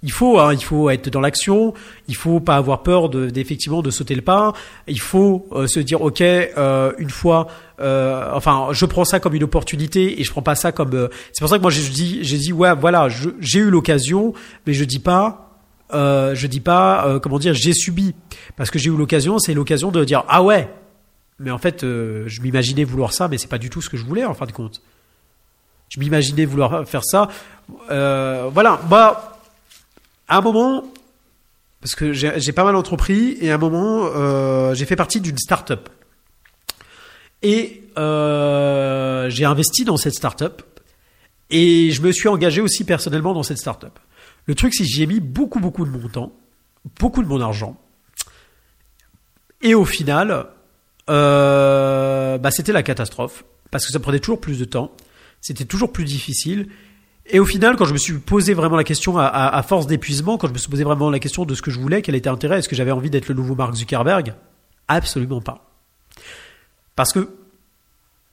il 0.04 0.12
faut, 0.12 0.40
hein, 0.40 0.54
il 0.54 0.64
faut 0.64 0.90
être 0.90 1.10
dans 1.10 1.22
l'action. 1.22 1.74
Il 2.08 2.16
faut 2.16 2.40
pas 2.40 2.56
avoir 2.56 2.84
peur 2.84 3.10
de, 3.10 3.30
d'effectivement 3.30 3.82
de 3.82 3.90
sauter 3.90 4.16
le 4.16 4.22
pas. 4.22 4.54
Il 4.88 5.00
faut 5.00 5.48
euh, 5.52 5.68
se 5.68 5.80
dire, 5.80 6.02
ok, 6.02 6.22
euh, 6.22 6.94
une 7.00 7.10
fois, 7.10 7.48
euh, 7.80 8.30
enfin, 8.34 8.68
je 8.72 8.86
prends 8.86 9.06
ça 9.06 9.20
comme 9.20 9.34
une 9.34 9.44
opportunité 9.44 10.20
et 10.20 10.24
je 10.24 10.32
prends 10.32 10.44
pas 10.44 10.56
ça 10.56 10.72
comme. 10.72 11.10
c'est 11.34 11.40
pour 11.40 11.50
ça 11.50 11.58
que 11.58 11.64
moi 11.64 11.72
j'ai 11.72 11.90
dit, 11.90 12.20
j'ai 12.22 12.38
dit, 12.38 12.54
ouais, 12.54 12.76
voilà, 12.76 13.08
j'ai 13.40 13.60
eu 13.60 13.70
l'occasion, 13.70 14.34
mais 14.68 14.74
je 14.74 14.84
dis 14.84 15.00
pas, 15.00 15.58
je 15.92 16.48
dis 16.48 16.60
pas, 16.60 17.20
comment 17.22 17.40
dire, 17.40 17.54
j'ai 17.54 17.74
subi, 17.74 18.14
parce 18.56 18.70
que 18.70 18.78
j'ai 18.78 18.90
eu 18.90 18.98
l'occasion, 18.98 19.40
c'est 19.40 19.54
l'occasion 19.54 19.90
de 19.92 20.04
dire, 20.04 20.24
ah 20.28 20.44
ouais, 20.44 20.70
mais 21.40 21.52
en 21.52 21.58
fait, 21.58 21.82
je 21.82 22.42
m'imaginais 22.42 22.84
vouloir 22.84 23.14
ça, 23.14 23.28
mais 23.28 23.38
c'est 23.38 23.50
pas 23.50 23.58
du 23.58 23.70
tout 23.70 23.82
ce 23.82 23.90
que 23.90 23.98
je 23.98 24.06
voulais 24.06 24.26
en 24.26 24.34
fin 24.34 24.46
de 24.46 24.52
compte. 24.52 24.82
Je 25.90 26.00
m'imaginais 26.00 26.46
vouloir 26.46 26.88
faire 26.88 27.04
ça. 27.04 27.30
voilà, 27.90 28.80
bah 28.90 29.37
à 30.28 30.38
un 30.38 30.42
moment, 30.42 30.92
parce 31.82 31.96
que 31.96 32.14
j'ai 32.14 32.52
pas 32.52 32.64
mal 32.64 32.76
entrepris, 32.76 33.38
et 33.40 33.52
à 33.52 33.56
un 33.56 33.58
moment, 33.58 34.10
euh, 34.16 34.74
j'ai 34.74 34.86
fait 34.86 34.96
partie 34.96 35.22
d'une 35.22 35.38
start-up. 35.38 35.90
Et 37.44 37.84
euh, 37.98 39.30
j'ai 39.30 39.46
investi 39.46 39.86
dans 39.86 39.98
cette 39.98 40.16
start-up, 40.16 40.62
et 41.50 41.92
je 41.92 42.02
me 42.02 42.12
suis 42.12 42.28
engagé 42.28 42.62
aussi 42.62 42.84
personnellement 42.84 43.34
dans 43.34 43.44
cette 43.44 43.60
start-up. 43.60 44.00
Le 44.46 44.56
truc, 44.56 44.74
c'est 44.74 44.84
que 44.84 44.90
j'y 44.90 45.04
ai 45.04 45.08
mis 45.08 45.20
beaucoup, 45.20 45.60
beaucoup 45.60 45.86
de 45.86 45.92
mon 45.92 46.08
temps, 46.10 46.34
beaucoup 47.00 47.24
de 47.24 47.28
mon 47.28 47.42
argent, 47.42 47.80
et 49.62 49.76
au 49.76 49.86
final, 49.86 50.48
euh, 51.10 52.38
bah, 52.38 52.52
c'était 52.52 52.74
la 52.74 52.84
catastrophe, 52.84 53.44
parce 53.72 53.86
que 53.86 53.92
ça 53.92 54.00
prenait 54.00 54.20
toujours 54.20 54.42
plus 54.42 54.60
de 54.60 54.66
temps, 54.66 54.92
c'était 55.42 55.66
toujours 55.66 55.92
plus 55.92 56.06
difficile, 56.06 56.70
et 57.30 57.40
au 57.40 57.46
final, 57.46 57.76
quand 57.76 57.86
je 57.86 57.94
me 57.94 57.98
suis 57.98 58.14
posé 58.14 58.54
vraiment 58.54 58.76
la 58.76 58.84
question, 58.84 59.18
à, 59.18 59.64
force 59.64 59.88
d'épuisement, 59.88 60.38
quand 60.38 60.48
je 60.48 60.54
me 60.54 60.58
suis 60.58 60.70
posé 60.70 60.84
vraiment 60.84 61.10
la 61.10 61.20
question 61.20 61.46
de 61.46 61.56
ce 61.56 61.62
que 61.62 61.72
je 61.72 61.80
voulais, 61.80 62.02
quel 62.02 62.16
était 62.16 62.30
l'intérêt, 62.30 62.60
est-ce 62.60 62.70
que 62.70 62.76
j'avais 62.76 62.92
envie 62.92 63.10
d'être 63.10 63.28
le 63.28 63.36
nouveau 63.36 63.56
Mark 63.56 63.74
Zuckerberg? 63.74 64.34
Absolument 64.88 65.42
pas. 65.42 65.70
Parce 66.96 67.12
que 67.12 67.30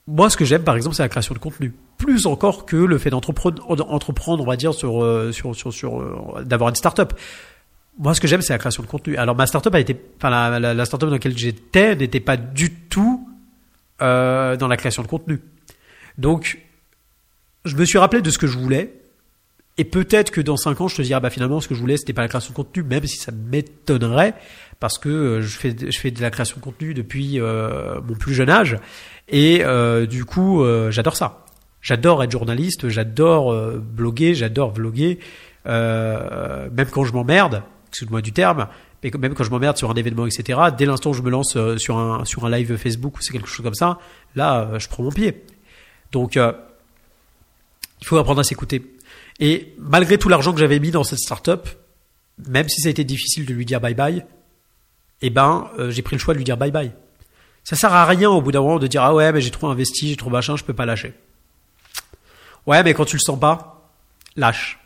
moi, 0.07 0.29
ce 0.29 0.37
que 0.37 0.45
j'aime, 0.45 0.63
par 0.63 0.75
exemple, 0.75 0.95
c'est 0.95 1.03
la 1.03 1.09
création 1.09 1.33
de 1.33 1.39
contenu. 1.39 1.73
Plus 1.97 2.25
encore 2.25 2.65
que 2.65 2.75
le 2.75 2.97
fait 2.97 3.09
d'entreprendre, 3.09 3.63
entreprendre, 3.91 4.43
on 4.43 4.45
va 4.45 4.55
dire, 4.55 4.73
sur, 4.73 5.03
euh, 5.03 5.31
sur, 5.31 5.55
sur, 5.55 5.73
sur 5.73 5.99
euh, 5.99 6.43
d'avoir 6.43 6.69
une 6.69 6.75
start-up. 6.75 7.13
Moi, 7.97 8.13
ce 8.13 8.21
que 8.21 8.27
j'aime, 8.27 8.41
c'est 8.41 8.53
la 8.53 8.59
création 8.59 8.83
de 8.83 8.87
contenu. 8.87 9.17
Alors, 9.17 9.35
ma 9.35 9.47
start-up 9.47 9.73
a 9.73 9.79
été, 9.79 9.99
enfin, 10.17 10.29
la, 10.29 10.59
la, 10.59 10.73
la 10.73 10.85
start-up 10.85 11.09
dans 11.09 11.15
laquelle 11.15 11.37
j'étais 11.37 11.95
n'était 11.95 12.19
pas 12.19 12.37
du 12.37 12.71
tout 12.73 13.27
euh, 14.01 14.57
dans 14.57 14.67
la 14.67 14.77
création 14.77 15.01
de 15.01 15.07
contenu. 15.07 15.41
Donc, 16.17 16.59
je 17.65 17.75
me 17.75 17.85
suis 17.85 17.97
rappelé 17.97 18.21
de 18.21 18.29
ce 18.29 18.37
que 18.37 18.47
je 18.47 18.57
voulais. 18.57 18.93
Et 19.77 19.83
peut-être 19.83 20.31
que 20.31 20.39
dans 20.39 20.55
5 20.55 20.79
ans, 20.81 20.87
je 20.87 20.95
te 20.95 21.01
dirais, 21.01 21.19
bah 21.19 21.29
finalement, 21.29 21.59
ce 21.59 21.67
que 21.67 21.75
je 21.75 21.81
voulais, 21.81 21.97
c'était 21.97 22.13
pas 22.13 22.21
la 22.21 22.29
création 22.29 22.51
de 22.51 22.55
contenu, 22.55 22.83
même 22.83 23.05
si 23.05 23.17
ça 23.17 23.33
m'étonnerait, 23.33 24.33
parce 24.79 24.97
que 24.97 25.09
euh, 25.09 25.41
je 25.41 25.57
fais, 25.57 25.75
je 25.77 25.99
fais 25.99 26.11
de 26.11 26.21
la 26.21 26.31
création 26.31 26.57
de 26.57 26.61
contenu 26.61 26.93
depuis 26.93 27.41
euh, 27.41 27.99
mon 28.07 28.15
plus 28.15 28.33
jeune 28.33 28.49
âge. 28.49 28.77
Et 29.27 29.63
euh, 29.65 30.05
du 30.05 30.23
coup, 30.23 30.63
j'adore 30.89 31.17
ça. 31.17 31.45
J'adore 31.81 32.23
être 32.23 32.31
journaliste, 32.31 32.89
j'adore 32.89 33.53
bloguer, 33.79 34.33
j'adore 34.33 34.71
vloguer, 34.71 35.19
même 35.65 36.87
quand 36.89 37.03
je 37.03 37.13
m'emmerde, 37.13 37.61
excuse-moi 37.89 38.21
du 38.21 38.31
terme, 38.31 38.67
mais 39.03 39.11
même 39.19 39.35
quand 39.35 39.43
je 39.43 39.51
m'emmerde 39.51 39.77
sur 39.77 39.91
un 39.91 39.93
événement, 39.93 40.25
etc. 40.25 40.59
Dès 40.75 40.85
l'instant 40.85 41.11
où 41.11 41.13
je 41.13 41.21
me 41.21 41.29
lance 41.29 41.57
sur 41.77 41.97
un 41.97 42.25
sur 42.25 42.45
un 42.45 42.49
live 42.49 42.75
Facebook 42.77 43.17
ou 43.17 43.21
c'est 43.21 43.33
quelque 43.33 43.47
chose 43.47 43.63
comme 43.63 43.75
ça, 43.75 43.99
là, 44.35 44.79
je 44.79 44.87
prends 44.87 45.03
mon 45.03 45.11
pied. 45.11 45.43
Donc 46.11 46.39
il 48.05 48.07
faut 48.07 48.17
apprendre 48.17 48.39
à 48.39 48.43
s'écouter. 48.43 48.95
Et 49.39 49.73
malgré 49.79 50.19
tout 50.19 50.29
l'argent 50.29 50.53
que 50.53 50.59
j'avais 50.59 50.77
mis 50.77 50.91
dans 50.91 51.03
cette 51.03 51.17
startup, 51.17 51.67
même 52.47 52.69
si 52.69 52.79
ça 52.81 52.87
a 52.87 52.91
été 52.91 53.03
difficile 53.03 53.47
de 53.47 53.53
lui 53.53 53.65
dire 53.65 53.81
bye 53.81 53.95
bye, 53.95 54.23
eh 55.23 55.31
ben, 55.31 55.71
euh, 55.79 55.89
j'ai 55.89 56.03
pris 56.03 56.15
le 56.15 56.19
choix 56.19 56.35
de 56.35 56.37
lui 56.37 56.43
dire 56.43 56.55
bye 56.55 56.69
bye. 56.69 56.91
Ça 57.63 57.75
sert 57.75 57.91
à 57.91 58.05
rien 58.05 58.29
au 58.29 58.43
bout 58.43 58.51
d'un 58.51 58.61
moment 58.61 58.77
de 58.77 58.85
dire 58.85 59.01
ah 59.01 59.15
ouais 59.15 59.31
mais 59.31 59.41
j'ai 59.41 59.49
trop 59.49 59.67
investi, 59.67 60.09
j'ai 60.09 60.15
trop 60.15 60.29
machin, 60.29 60.55
je 60.55 60.63
peux 60.63 60.73
pas 60.73 60.85
lâcher. 60.85 61.15
Ouais 62.67 62.83
mais 62.83 62.93
quand 62.93 63.05
tu 63.05 63.15
le 63.15 63.21
sens 63.21 63.39
pas, 63.39 63.91
lâche. 64.35 64.79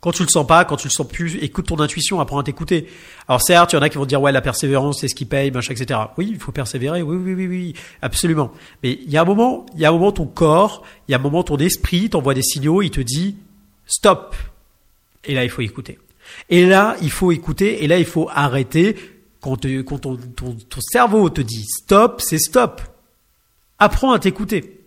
Quand 0.00 0.12
tu 0.12 0.22
le 0.22 0.28
sens 0.28 0.46
pas, 0.46 0.64
quand 0.64 0.76
tu 0.76 0.86
le 0.86 0.92
sens 0.92 1.08
plus, 1.08 1.36
écoute 1.42 1.66
ton 1.66 1.80
intuition, 1.80 2.20
apprends 2.20 2.38
à 2.38 2.44
t'écouter. 2.44 2.86
Alors 3.26 3.42
certes, 3.42 3.72
il 3.72 3.76
y 3.76 3.78
en 3.78 3.82
a 3.82 3.88
qui 3.88 3.98
vont 3.98 4.06
dire 4.06 4.22
ouais 4.22 4.30
la 4.30 4.40
persévérance 4.40 5.00
c'est 5.00 5.08
ce 5.08 5.14
qui 5.14 5.24
paye, 5.24 5.50
machin, 5.50 5.74
etc. 5.74 5.98
Oui, 6.16 6.28
il 6.30 6.38
faut 6.38 6.52
persévérer, 6.52 7.02
oui, 7.02 7.16
oui, 7.16 7.34
oui, 7.34 7.46
oui, 7.48 7.74
absolument. 8.00 8.52
Mais 8.82 8.92
il 8.92 9.10
y 9.10 9.16
a 9.16 9.22
un 9.22 9.24
moment, 9.24 9.66
il 9.74 9.80
y 9.80 9.84
a 9.84 9.88
un 9.88 9.92
moment 9.92 10.12
ton 10.12 10.26
corps, 10.26 10.84
il 11.08 11.12
y 11.12 11.14
a 11.14 11.18
un 11.18 11.20
moment 11.22 11.42
ton 11.42 11.56
esprit 11.56 12.10
t'envoie 12.10 12.34
des 12.34 12.42
signaux, 12.42 12.82
il 12.82 12.90
te 12.90 13.00
dit 13.00 13.36
stop. 13.86 14.36
Et 15.24 15.34
là 15.34 15.42
il 15.44 15.50
faut 15.50 15.62
écouter. 15.62 15.98
Et 16.48 16.64
là 16.64 16.96
il 17.02 17.10
faut 17.10 17.32
écouter, 17.32 17.82
et 17.82 17.88
là 17.88 17.98
il 17.98 18.06
faut 18.06 18.28
arrêter. 18.32 18.96
Quand, 19.40 19.56
quand 19.86 19.98
ton, 19.98 20.16
ton, 20.16 20.54
ton 20.54 20.80
cerveau 20.80 21.30
te 21.30 21.40
dit 21.40 21.64
stop, 21.64 22.20
c'est 22.20 22.38
stop. 22.38 22.82
Apprends 23.78 24.12
à 24.12 24.18
t'écouter. 24.18 24.80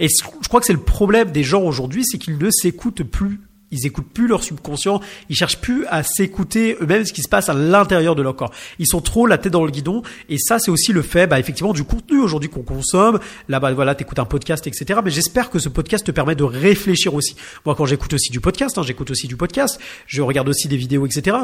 Et 0.00 0.08
je 0.08 0.48
crois 0.48 0.60
que 0.60 0.66
c'est 0.66 0.72
le 0.72 0.80
problème 0.80 1.30
des 1.30 1.44
gens 1.44 1.62
aujourd'hui, 1.62 2.04
c'est 2.04 2.18
qu'ils 2.18 2.38
ne 2.38 2.50
s'écoutent 2.50 3.04
plus 3.04 3.40
ils 3.74 3.86
écoutent 3.86 4.08
plus 4.08 4.26
leur 4.26 4.42
subconscient, 4.42 5.00
ils 5.28 5.36
cherchent 5.36 5.58
plus 5.58 5.84
à 5.86 6.02
s'écouter 6.02 6.76
eux-mêmes 6.80 7.04
ce 7.04 7.12
qui 7.12 7.22
se 7.22 7.28
passe 7.28 7.48
à 7.48 7.54
l'intérieur 7.54 8.14
de 8.14 8.22
leur 8.22 8.36
corps. 8.36 8.52
Ils 8.78 8.86
sont 8.86 9.00
trop 9.00 9.26
la 9.26 9.36
tête 9.36 9.52
dans 9.52 9.64
le 9.64 9.70
guidon 9.70 10.02
et 10.28 10.38
ça 10.38 10.58
c'est 10.58 10.70
aussi 10.70 10.92
le 10.92 11.02
fait 11.02 11.26
bah, 11.26 11.38
effectivement 11.40 11.72
du 11.72 11.84
contenu 11.84 12.20
aujourd'hui 12.20 12.48
qu'on 12.48 12.62
consomme. 12.62 13.18
Là 13.48 13.60
bas 13.60 13.72
voilà, 13.72 13.94
t'écoutes 13.94 14.18
un 14.18 14.24
podcast 14.24 14.66
etc. 14.66 15.00
Mais 15.04 15.10
j'espère 15.10 15.50
que 15.50 15.58
ce 15.58 15.68
podcast 15.68 16.06
te 16.06 16.12
permet 16.12 16.36
de 16.36 16.44
réfléchir 16.44 17.14
aussi. 17.14 17.36
Moi 17.66 17.74
quand 17.74 17.86
j'écoute 17.86 18.12
aussi 18.14 18.30
du 18.30 18.40
podcast, 18.40 18.78
hein, 18.78 18.82
j'écoute 18.82 19.10
aussi 19.10 19.26
du 19.26 19.36
podcast, 19.36 19.80
je 20.06 20.22
regarde 20.22 20.48
aussi 20.48 20.68
des 20.68 20.76
vidéos 20.76 21.04
etc. 21.04 21.36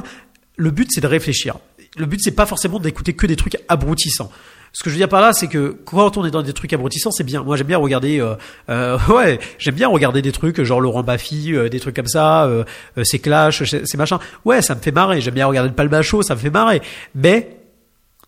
Le 0.56 0.70
but 0.70 0.88
c'est 0.92 1.00
de 1.00 1.06
réfléchir. 1.06 1.58
Le 1.96 2.06
but 2.06 2.20
c'est 2.22 2.30
pas 2.30 2.46
forcément 2.46 2.78
d'écouter 2.78 3.12
que 3.14 3.26
des 3.26 3.36
trucs 3.36 3.58
abrutissants. 3.68 4.30
Ce 4.72 4.84
que 4.84 4.90
je 4.90 4.94
veux 4.94 4.98
dire 4.98 5.08
par 5.08 5.20
là, 5.20 5.32
c'est 5.32 5.48
que 5.48 5.76
quand 5.84 6.16
on 6.16 6.24
est 6.24 6.30
dans 6.30 6.42
des 6.42 6.52
trucs 6.52 6.72
abrutissants, 6.72 7.10
c'est 7.10 7.24
bien. 7.24 7.42
Moi, 7.42 7.56
j'aime 7.56 7.66
bien 7.66 7.78
regarder, 7.78 8.20
euh, 8.20 8.34
euh, 8.68 8.98
ouais, 9.08 9.40
j'aime 9.58 9.74
bien 9.74 9.88
regarder 9.88 10.22
des 10.22 10.32
trucs 10.32 10.62
genre 10.62 10.80
Laurent 10.80 11.02
Baffy, 11.02 11.54
euh, 11.54 11.68
des 11.68 11.80
trucs 11.80 11.96
comme 11.96 12.06
ça, 12.06 12.44
euh, 12.44 12.64
euh, 12.96 13.04
c'est 13.04 13.18
Clash, 13.18 13.64
c'est 13.64 13.96
machin. 13.96 14.18
Ouais, 14.44 14.62
ça 14.62 14.74
me 14.74 14.80
fait 14.80 14.92
marrer. 14.92 15.20
J'aime 15.20 15.34
bien 15.34 15.46
regarder 15.46 15.70
le 15.70 15.74
Palmacho, 15.74 16.22
ça 16.22 16.34
me 16.34 16.40
fait 16.40 16.50
marrer. 16.50 16.80
Mais 17.14 17.56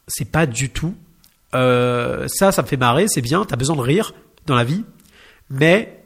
c'est 0.08 0.30
pas 0.30 0.46
du 0.46 0.70
tout. 0.70 0.94
Ça, 1.52 2.50
ça 2.50 2.62
me 2.62 2.66
fait 2.66 2.76
marrer, 2.76 3.06
c'est 3.08 3.20
bien. 3.20 3.44
T'as 3.44 3.56
besoin 3.56 3.76
de 3.76 3.82
rire 3.82 4.14
dans 4.46 4.56
la 4.56 4.64
vie, 4.64 4.84
mais 5.50 6.02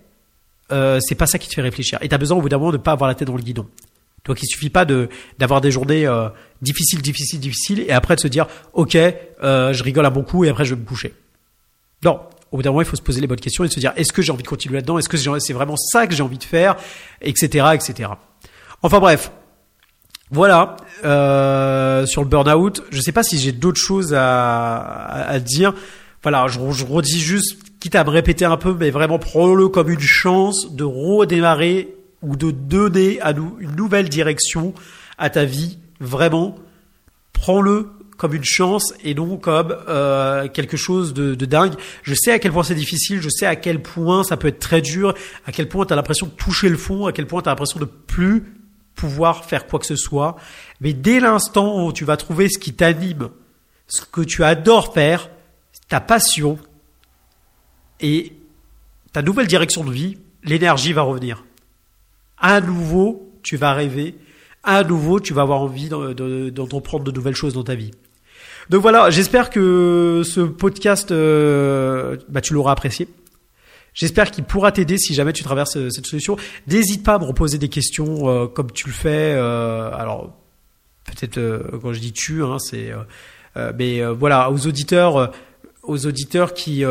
c'est 0.68 1.14
pas 1.16 1.26
ça 1.26 1.38
qui 1.38 1.48
te 1.48 1.54
fait 1.54 1.62
réfléchir. 1.62 1.98
Et 2.02 2.08
t'as 2.08 2.18
besoin 2.18 2.36
au 2.36 2.42
bout 2.42 2.48
d'un 2.48 2.58
moment 2.58 2.72
de 2.72 2.76
pas 2.76 2.92
avoir 2.92 3.08
la 3.08 3.14
tête 3.14 3.28
dans 3.28 3.36
le 3.36 3.42
guidon. 3.42 3.66
Donc 4.26 4.42
il 4.42 4.46
suffit 4.46 4.70
pas 4.70 4.84
de 4.84 5.08
d'avoir 5.38 5.60
des 5.60 5.70
journées 5.70 6.06
euh, 6.06 6.28
difficiles, 6.62 7.02
difficiles, 7.02 7.40
difficiles, 7.40 7.80
et 7.80 7.92
après 7.92 8.16
de 8.16 8.20
se 8.20 8.28
dire 8.28 8.46
ok, 8.72 8.96
euh, 8.96 9.72
je 9.72 9.82
rigole 9.82 10.06
à 10.06 10.10
bon 10.10 10.22
coup 10.22 10.44
et 10.44 10.48
après 10.48 10.64
je 10.64 10.74
vais 10.74 10.80
me 10.80 10.86
coucher. 10.86 11.14
Non, 12.04 12.20
au 12.50 12.56
bout 12.56 12.62
d'un 12.62 12.70
moment 12.70 12.82
il 12.82 12.86
faut 12.86 12.96
se 12.96 13.02
poser 13.02 13.20
les 13.20 13.26
bonnes 13.26 13.40
questions 13.40 13.64
et 13.64 13.68
se 13.68 13.80
dire 13.80 13.92
est-ce 13.96 14.12
que 14.12 14.22
j'ai 14.22 14.32
envie 14.32 14.42
de 14.42 14.48
continuer 14.48 14.76
là-dedans, 14.76 14.98
est-ce 14.98 15.08
que 15.08 15.16
c'est 15.16 15.52
vraiment 15.52 15.76
ça 15.76 16.06
que 16.06 16.14
j'ai 16.14 16.22
envie 16.22 16.38
de 16.38 16.44
faire, 16.44 16.76
etc., 17.22 17.66
etc. 17.74 18.10
Enfin 18.82 19.00
bref, 19.00 19.30
voilà 20.30 20.76
euh, 21.04 22.04
sur 22.06 22.22
le 22.22 22.28
burn-out. 22.28 22.82
Je 22.90 23.00
sais 23.00 23.12
pas 23.12 23.22
si 23.22 23.38
j'ai 23.38 23.52
d'autres 23.52 23.80
choses 23.80 24.12
à, 24.14 24.80
à, 24.80 25.30
à 25.30 25.38
dire. 25.38 25.74
Voilà, 26.22 26.46
je, 26.48 26.58
je 26.72 26.84
redis 26.84 27.20
juste, 27.20 27.56
quitte 27.78 27.94
à 27.94 28.02
me 28.02 28.10
répéter 28.10 28.44
un 28.44 28.56
peu, 28.56 28.74
mais 28.74 28.90
vraiment 28.90 29.18
prends-le 29.18 29.68
comme 29.68 29.90
une 29.90 30.00
chance 30.00 30.74
de 30.74 30.82
redémarrer 30.82 31.95
ou 32.26 32.36
de 32.36 32.50
donner 32.50 33.20
à 33.20 33.32
nous 33.32 33.56
une 33.60 33.74
nouvelle 33.76 34.08
direction 34.08 34.74
à 35.16 35.30
ta 35.30 35.44
vie. 35.44 35.78
Vraiment, 36.00 36.56
prends-le 37.32 37.90
comme 38.16 38.34
une 38.34 38.44
chance 38.44 38.94
et 39.04 39.14
non 39.14 39.36
comme 39.36 39.76
euh, 39.88 40.48
quelque 40.48 40.76
chose 40.76 41.14
de, 41.14 41.34
dingue. 41.34 41.74
Je 42.02 42.14
sais 42.14 42.32
à 42.32 42.38
quel 42.38 42.52
point 42.52 42.64
c'est 42.64 42.74
difficile, 42.74 43.20
je 43.20 43.28
sais 43.28 43.46
à 43.46 43.56
quel 43.56 43.80
point 43.80 44.24
ça 44.24 44.36
peut 44.36 44.48
être 44.48 44.58
très 44.58 44.80
dur, 44.80 45.14
à 45.46 45.52
quel 45.52 45.68
point 45.68 45.86
tu 45.86 45.92
as 45.92 45.96
l'impression 45.96 46.26
de 46.26 46.32
toucher 46.32 46.68
le 46.68 46.76
fond, 46.76 47.06
à 47.06 47.12
quel 47.12 47.26
point 47.26 47.42
tu 47.42 47.48
as 47.48 47.52
l'impression 47.52 47.78
de 47.78 47.84
plus 47.84 48.44
pouvoir 48.94 49.44
faire 49.44 49.66
quoi 49.66 49.78
que 49.78 49.86
ce 49.86 49.96
soit. 49.96 50.36
Mais 50.80 50.94
dès 50.94 51.20
l'instant 51.20 51.84
où 51.84 51.92
tu 51.92 52.04
vas 52.04 52.16
trouver 52.16 52.48
ce 52.48 52.58
qui 52.58 52.72
t'anime, 52.72 53.28
ce 53.86 54.00
que 54.04 54.22
tu 54.22 54.42
adores 54.42 54.94
faire, 54.94 55.30
ta 55.88 56.00
passion 56.00 56.58
et 58.00 58.32
ta 59.12 59.22
nouvelle 59.22 59.46
direction 59.46 59.84
de 59.84 59.92
vie, 59.92 60.18
l'énergie 60.42 60.92
va 60.92 61.02
revenir. 61.02 61.44
À 62.38 62.60
nouveau, 62.60 63.32
tu 63.42 63.56
vas 63.56 63.72
rêver. 63.72 64.14
À 64.62 64.82
nouveau, 64.84 65.20
tu 65.20 65.32
vas 65.32 65.42
avoir 65.42 65.60
envie 65.60 65.88
d'entreprendre 65.88 67.04
de, 67.04 67.10
de, 67.10 67.16
nouvelles 67.16 67.34
choses 67.34 67.54
dans 67.54 67.64
ta 67.64 67.74
vie. 67.74 67.92
Donc 68.68 68.82
voilà, 68.82 69.10
j'espère 69.10 69.50
que 69.50 70.22
ce 70.24 70.40
podcast, 70.40 71.12
euh, 71.12 72.16
bah, 72.28 72.40
tu 72.40 72.52
l'auras 72.52 72.72
apprécié. 72.72 73.08
J'espère 73.96 74.30
qu'il 74.30 74.44
pourra 74.44 74.72
t'aider 74.72 74.98
si 74.98 75.14
jamais 75.14 75.32
tu 75.32 75.42
traverses 75.42 75.88
cette 75.88 76.06
solution. 76.06 76.36
N'hésite 76.66 77.02
pas 77.02 77.14
à 77.14 77.18
me 77.18 77.24
reposer 77.24 77.56
des 77.56 77.70
questions 77.70 78.28
euh, 78.28 78.46
comme 78.46 78.70
tu 78.70 78.88
le 78.88 78.92
fais. 78.92 79.32
Euh, 79.34 79.90
alors 79.90 80.36
peut-être 81.04 81.38
euh, 81.38 81.62
quand 81.80 81.94
je 81.94 82.00
dis 82.00 82.12
tu, 82.12 82.44
hein, 82.44 82.58
c'est 82.58 82.92
mais 83.78 84.04
voilà 84.04 84.50
aux 84.50 84.66
auditeurs 84.66 85.32
aux 85.82 86.06
auditeurs 86.06 86.52
qui 86.52 86.84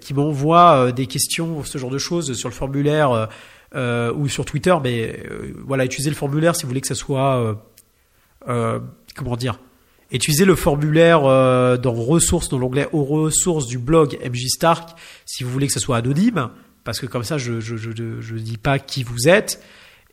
qui 0.00 0.14
m'envoient 0.14 0.90
des 0.90 1.06
questions, 1.06 1.62
ce 1.62 1.78
genre 1.78 1.90
de 1.90 1.98
choses 1.98 2.32
sur 2.32 2.48
le 2.48 2.54
formulaire 2.54 3.28
ou 3.74 4.28
sur 4.28 4.44
Twitter. 4.44 4.74
Mais 4.82 5.22
voilà, 5.66 5.84
utilisez 5.84 6.10
le 6.10 6.16
formulaire 6.16 6.56
si 6.56 6.62
vous 6.62 6.68
voulez 6.68 6.80
que 6.80 6.86
ça 6.86 6.94
soit 6.94 7.56
comment 8.44 9.36
dire 9.36 9.58
Utilisez 10.10 10.46
le 10.46 10.56
formulaire 10.56 11.26
euh, 11.26 11.76
dans 11.76 11.92
ressources, 11.92 12.48
dans 12.48 12.58
l'onglet 12.58 12.88
aux 12.92 13.04
ressources 13.04 13.66
du 13.66 13.76
blog 13.76 14.18
MJ 14.24 14.46
Stark, 14.46 14.98
si 15.26 15.44
vous 15.44 15.50
voulez 15.50 15.66
que 15.66 15.72
ce 15.74 15.80
soit 15.80 15.98
anonyme, 15.98 16.48
parce 16.82 16.98
que 16.98 17.04
comme 17.04 17.24
ça, 17.24 17.36
je 17.36 17.60
je, 17.60 17.76
je, 17.76 17.90
je 18.18 18.34
dis 18.36 18.56
pas 18.56 18.78
qui 18.78 19.02
vous 19.02 19.28
êtes. 19.28 19.62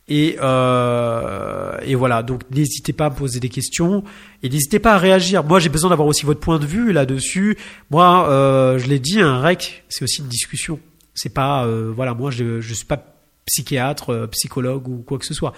Et, 0.08 0.36
euh, 0.40 1.78
et 1.82 1.96
voilà, 1.96 2.22
donc 2.22 2.42
n'hésitez 2.50 2.92
pas 2.92 3.06
à 3.06 3.10
me 3.10 3.16
poser 3.16 3.40
des 3.40 3.48
questions 3.48 4.04
et 4.42 4.48
n'hésitez 4.48 4.78
pas 4.78 4.94
à 4.94 4.98
réagir. 4.98 5.42
Moi, 5.42 5.58
j'ai 5.58 5.68
besoin 5.68 5.90
d'avoir 5.90 6.06
aussi 6.06 6.24
votre 6.24 6.38
point 6.38 6.60
de 6.60 6.66
vue 6.66 6.92
là-dessus. 6.92 7.56
Moi, 7.90 8.28
euh, 8.30 8.78
je 8.78 8.86
l'ai 8.86 9.00
dit, 9.00 9.20
un 9.20 9.40
rec, 9.40 9.84
c'est 9.88 10.04
aussi 10.04 10.20
une 10.20 10.28
discussion. 10.28 10.78
C'est 11.14 11.34
pas, 11.34 11.64
euh, 11.64 11.90
voilà, 11.92 12.14
moi, 12.14 12.30
je 12.30 12.60
je 12.60 12.74
suis 12.74 12.84
pas 12.84 13.02
psychiatre, 13.46 14.10
euh, 14.10 14.26
psychologue 14.26 14.88
ou 14.88 14.98
quoi 14.98 15.18
que 15.18 15.24
ce 15.24 15.32
soit. 15.32 15.52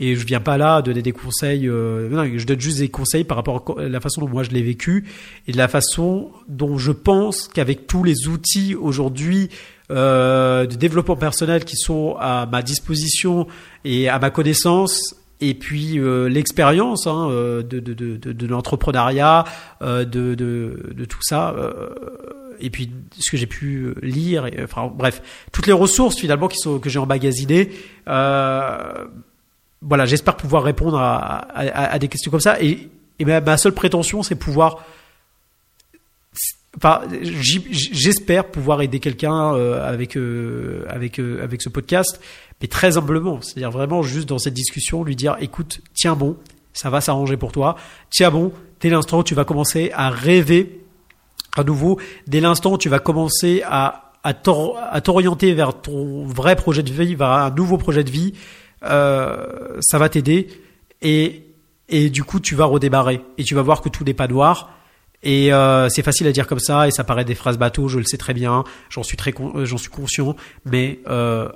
Et 0.00 0.16
je 0.16 0.26
viens 0.26 0.40
pas 0.40 0.56
là 0.56 0.82
donner 0.82 1.02
des 1.02 1.12
conseils. 1.12 1.68
Euh, 1.68 2.08
non, 2.08 2.24
je 2.36 2.46
donne 2.46 2.60
juste 2.60 2.78
des 2.78 2.88
conseils 2.88 3.24
par 3.24 3.36
rapport 3.36 3.78
à 3.78 3.82
la 3.82 4.00
façon 4.00 4.22
dont 4.22 4.28
moi 4.28 4.42
je 4.42 4.50
l'ai 4.50 4.62
vécu 4.62 5.04
et 5.46 5.52
de 5.52 5.56
la 5.56 5.68
façon 5.68 6.30
dont 6.48 6.78
je 6.78 6.92
pense 6.92 7.48
qu'avec 7.48 7.86
tous 7.86 8.02
les 8.02 8.26
outils 8.28 8.74
aujourd'hui 8.74 9.50
euh, 9.90 10.66
de 10.66 10.76
développement 10.76 11.16
personnel 11.16 11.64
qui 11.64 11.76
sont 11.76 12.16
à 12.18 12.46
ma 12.50 12.62
disposition 12.62 13.46
et 13.84 14.08
à 14.08 14.18
ma 14.18 14.30
connaissance. 14.30 15.14
Et 15.48 15.54
puis 15.54 15.98
euh, 15.98 16.28
l'expérience 16.28 17.06
hein, 17.06 17.28
de, 17.28 17.62
de, 17.62 17.92
de, 17.94 18.16
de 18.16 18.46
l'entrepreneuriat, 18.46 19.44
de, 19.80 20.04
de, 20.04 20.34
de 20.34 21.04
tout 21.04 21.22
ça, 21.22 21.54
et 22.60 22.70
puis 22.70 22.90
ce 23.18 23.30
que 23.30 23.36
j'ai 23.36 23.46
pu 23.46 23.94
lire, 24.02 24.48
enfin 24.62 24.90
bref, 24.92 25.22
toutes 25.52 25.66
les 25.66 25.72
ressources 25.72 26.16
finalement 26.16 26.48
qui 26.48 26.58
sont 26.58 26.78
que 26.78 26.88
j'ai 26.88 26.98
emmagasinées. 26.98 27.70
Euh, 28.08 29.04
voilà, 29.82 30.06
j'espère 30.06 30.36
pouvoir 30.36 30.62
répondre 30.62 30.98
à, 30.98 31.98
des 31.98 32.08
questions 32.08 32.30
comme 32.30 32.40
ça. 32.40 32.56
Et, 32.62 32.88
ma, 33.20 33.56
seule 33.56 33.72
prétention, 33.72 34.22
c'est 34.22 34.34
pouvoir. 34.34 34.84
J'espère 37.22 38.46
pouvoir 38.46 38.82
aider 38.82 39.00
quelqu'un 39.00 39.54
euh, 39.54 39.88
avec 39.88 40.16
euh, 40.16 40.84
avec 40.88 41.20
euh, 41.20 41.42
avec 41.42 41.62
ce 41.62 41.68
podcast, 41.68 42.20
mais 42.60 42.68
très 42.68 42.96
humblement. 42.98 43.40
C'est-à-dire 43.40 43.70
vraiment 43.70 44.02
juste 44.02 44.28
dans 44.28 44.38
cette 44.38 44.54
discussion, 44.54 45.04
lui 45.04 45.16
dire, 45.16 45.36
écoute, 45.40 45.80
tiens 45.94 46.16
bon, 46.16 46.36
ça 46.72 46.90
va 46.90 47.00
s'arranger 47.00 47.36
pour 47.36 47.52
toi. 47.52 47.76
Tiens 48.10 48.30
bon, 48.30 48.52
dès 48.80 48.90
l'instant 48.90 49.20
où 49.20 49.24
tu 49.24 49.34
vas 49.34 49.44
commencer 49.44 49.90
à 49.94 50.10
rêver 50.10 50.80
à 51.56 51.62
nouveau, 51.62 52.00
dès 52.26 52.40
l'instant 52.40 52.72
où 52.72 52.78
tu 52.78 52.88
vas 52.88 52.98
commencer 52.98 53.62
à, 53.64 54.12
à 54.24 54.34
t'orienter 54.34 55.54
vers 55.54 55.80
ton 55.80 56.26
vrai 56.26 56.56
projet 56.56 56.82
de 56.82 56.92
vie, 56.92 57.14
vers 57.14 57.30
un 57.30 57.50
nouveau 57.50 57.78
projet 57.78 58.02
de 58.02 58.10
vie, 58.10 58.32
euh, 58.84 59.78
ça 59.80 59.98
va 59.98 60.08
t'aider 60.08 60.48
et, 61.00 61.46
et 61.88 62.10
du 62.10 62.22
coup 62.24 62.40
tu 62.40 62.54
vas 62.54 62.66
redémarrer 62.66 63.22
et 63.38 63.44
tu 63.44 63.54
vas 63.54 63.62
voir 63.62 63.80
que 63.80 63.88
tout 63.88 64.04
n'est 64.04 64.14
pas 64.14 64.28
noir. 64.28 64.70
Et 65.24 65.52
euh, 65.52 65.88
c'est 65.88 66.02
facile 66.02 66.26
à 66.26 66.32
dire 66.32 66.46
comme 66.46 66.60
ça 66.60 66.86
et 66.86 66.90
ça 66.90 67.02
paraît 67.02 67.24
des 67.24 67.34
phrases 67.34 67.56
bateau, 67.58 67.88
je 67.88 67.98
le 67.98 68.04
sais 68.04 68.18
très 68.18 68.34
bien, 68.34 68.62
j'en 68.90 69.02
suis 69.02 69.16
très 69.16 69.34
j'en 69.62 69.78
suis 69.78 69.90
conscient, 69.90 70.36
mais 70.66 71.00
euh, 71.08 71.48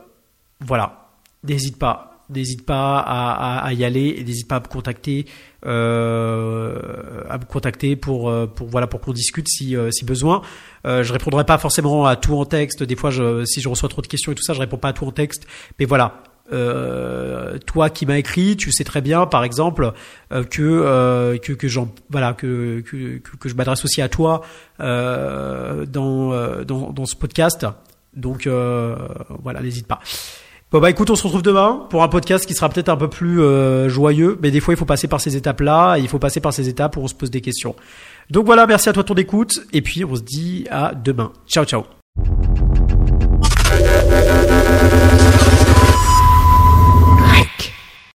voilà, 0.60 1.10
n'hésite 1.44 1.78
pas, 1.78 2.24
n'hésite 2.30 2.64
pas 2.64 2.98
à, 2.98 3.58
à, 3.58 3.66
à, 3.66 3.72
y 3.74 3.84
aller 3.84 4.14
et 4.18 4.24
n'hésite 4.24 4.48
pas 4.48 4.56
à 4.56 4.60
me 4.60 4.66
contacter 4.66 5.26
euh, 5.66 7.22
à 7.28 7.36
me 7.36 7.44
contacter 7.44 7.94
pour 7.94 8.30
euh, 8.30 8.46
pour 8.46 8.68
voilà 8.68 8.86
pour 8.86 9.00
qu'on 9.00 9.12
discute 9.12 9.48
si 9.48 9.76
euh, 9.76 9.90
si 9.90 10.04
besoin. 10.04 10.40
Euh, 10.86 11.02
je 11.02 11.12
répondrai 11.12 11.44
pas 11.44 11.58
forcément 11.58 12.06
à 12.06 12.16
tout 12.16 12.34
en 12.38 12.44
texte 12.46 12.82
des 12.82 12.96
fois 12.96 13.10
je, 13.10 13.44
si 13.44 13.60
je 13.60 13.68
reçois 13.68 13.88
trop 13.88 14.00
de 14.00 14.06
questions 14.06 14.32
et 14.32 14.34
tout 14.34 14.44
ça 14.44 14.54
je 14.54 14.60
réponds 14.60 14.78
pas 14.78 14.88
à 14.88 14.92
tout 14.92 15.04
en 15.04 15.10
texte 15.10 15.46
mais 15.78 15.84
voilà 15.84 16.22
euh, 16.52 17.58
toi 17.58 17.90
qui 17.90 18.06
m'as 18.06 18.16
écrit, 18.18 18.56
tu 18.56 18.72
sais 18.72 18.84
très 18.84 19.00
bien, 19.00 19.26
par 19.26 19.44
exemple, 19.44 19.92
euh, 20.32 20.44
que, 20.44 20.62
euh, 20.62 21.38
que 21.38 21.52
que 21.52 21.68
j'en 21.68 21.88
voilà 22.10 22.32
que 22.32 22.80
que, 22.80 23.18
que 23.18 23.48
je 23.48 23.54
m'adresse 23.54 23.84
aussi 23.84 24.02
à 24.02 24.08
toi 24.08 24.42
dans, 24.78 25.84
dans 25.86 26.92
dans 26.92 27.06
ce 27.06 27.16
podcast. 27.16 27.66
Donc 28.14 28.46
voilà, 28.46 29.60
n'hésite 29.60 29.86
pas. 29.86 30.00
Bon 30.70 30.80
bah 30.80 30.90
écoute, 30.90 31.08
on 31.08 31.14
se 31.14 31.22
retrouve 31.22 31.40
demain 31.40 31.86
pour 31.88 32.02
un 32.02 32.08
podcast 32.08 32.44
qui 32.44 32.52
sera 32.52 32.68
peut-être 32.68 32.90
un 32.90 32.96
peu 32.98 33.08
plus 33.08 33.40
euh, 33.40 33.88
joyeux, 33.88 34.38
mais 34.42 34.50
des 34.50 34.60
fois 34.60 34.74
il 34.74 34.76
faut 34.76 34.84
passer 34.84 35.08
par 35.08 35.18
ces 35.18 35.34
étapes-là, 35.34 35.96
il 35.96 36.08
faut 36.08 36.18
passer 36.18 36.40
par 36.40 36.52
ces 36.52 36.68
étapes 36.68 36.98
où 36.98 37.00
on 37.00 37.08
se 37.08 37.14
pose 37.14 37.30
des 37.30 37.40
questions. 37.40 37.74
Donc 38.28 38.44
voilà, 38.44 38.66
merci 38.66 38.90
à 38.90 38.92
toi 38.92 39.02
ton 39.02 39.14
écoute, 39.14 39.62
et 39.72 39.80
puis 39.80 40.04
on 40.04 40.14
se 40.14 40.20
dit 40.20 40.66
à 40.70 40.92
demain. 40.94 41.32
Ciao 41.46 41.64
ciao 41.64 41.97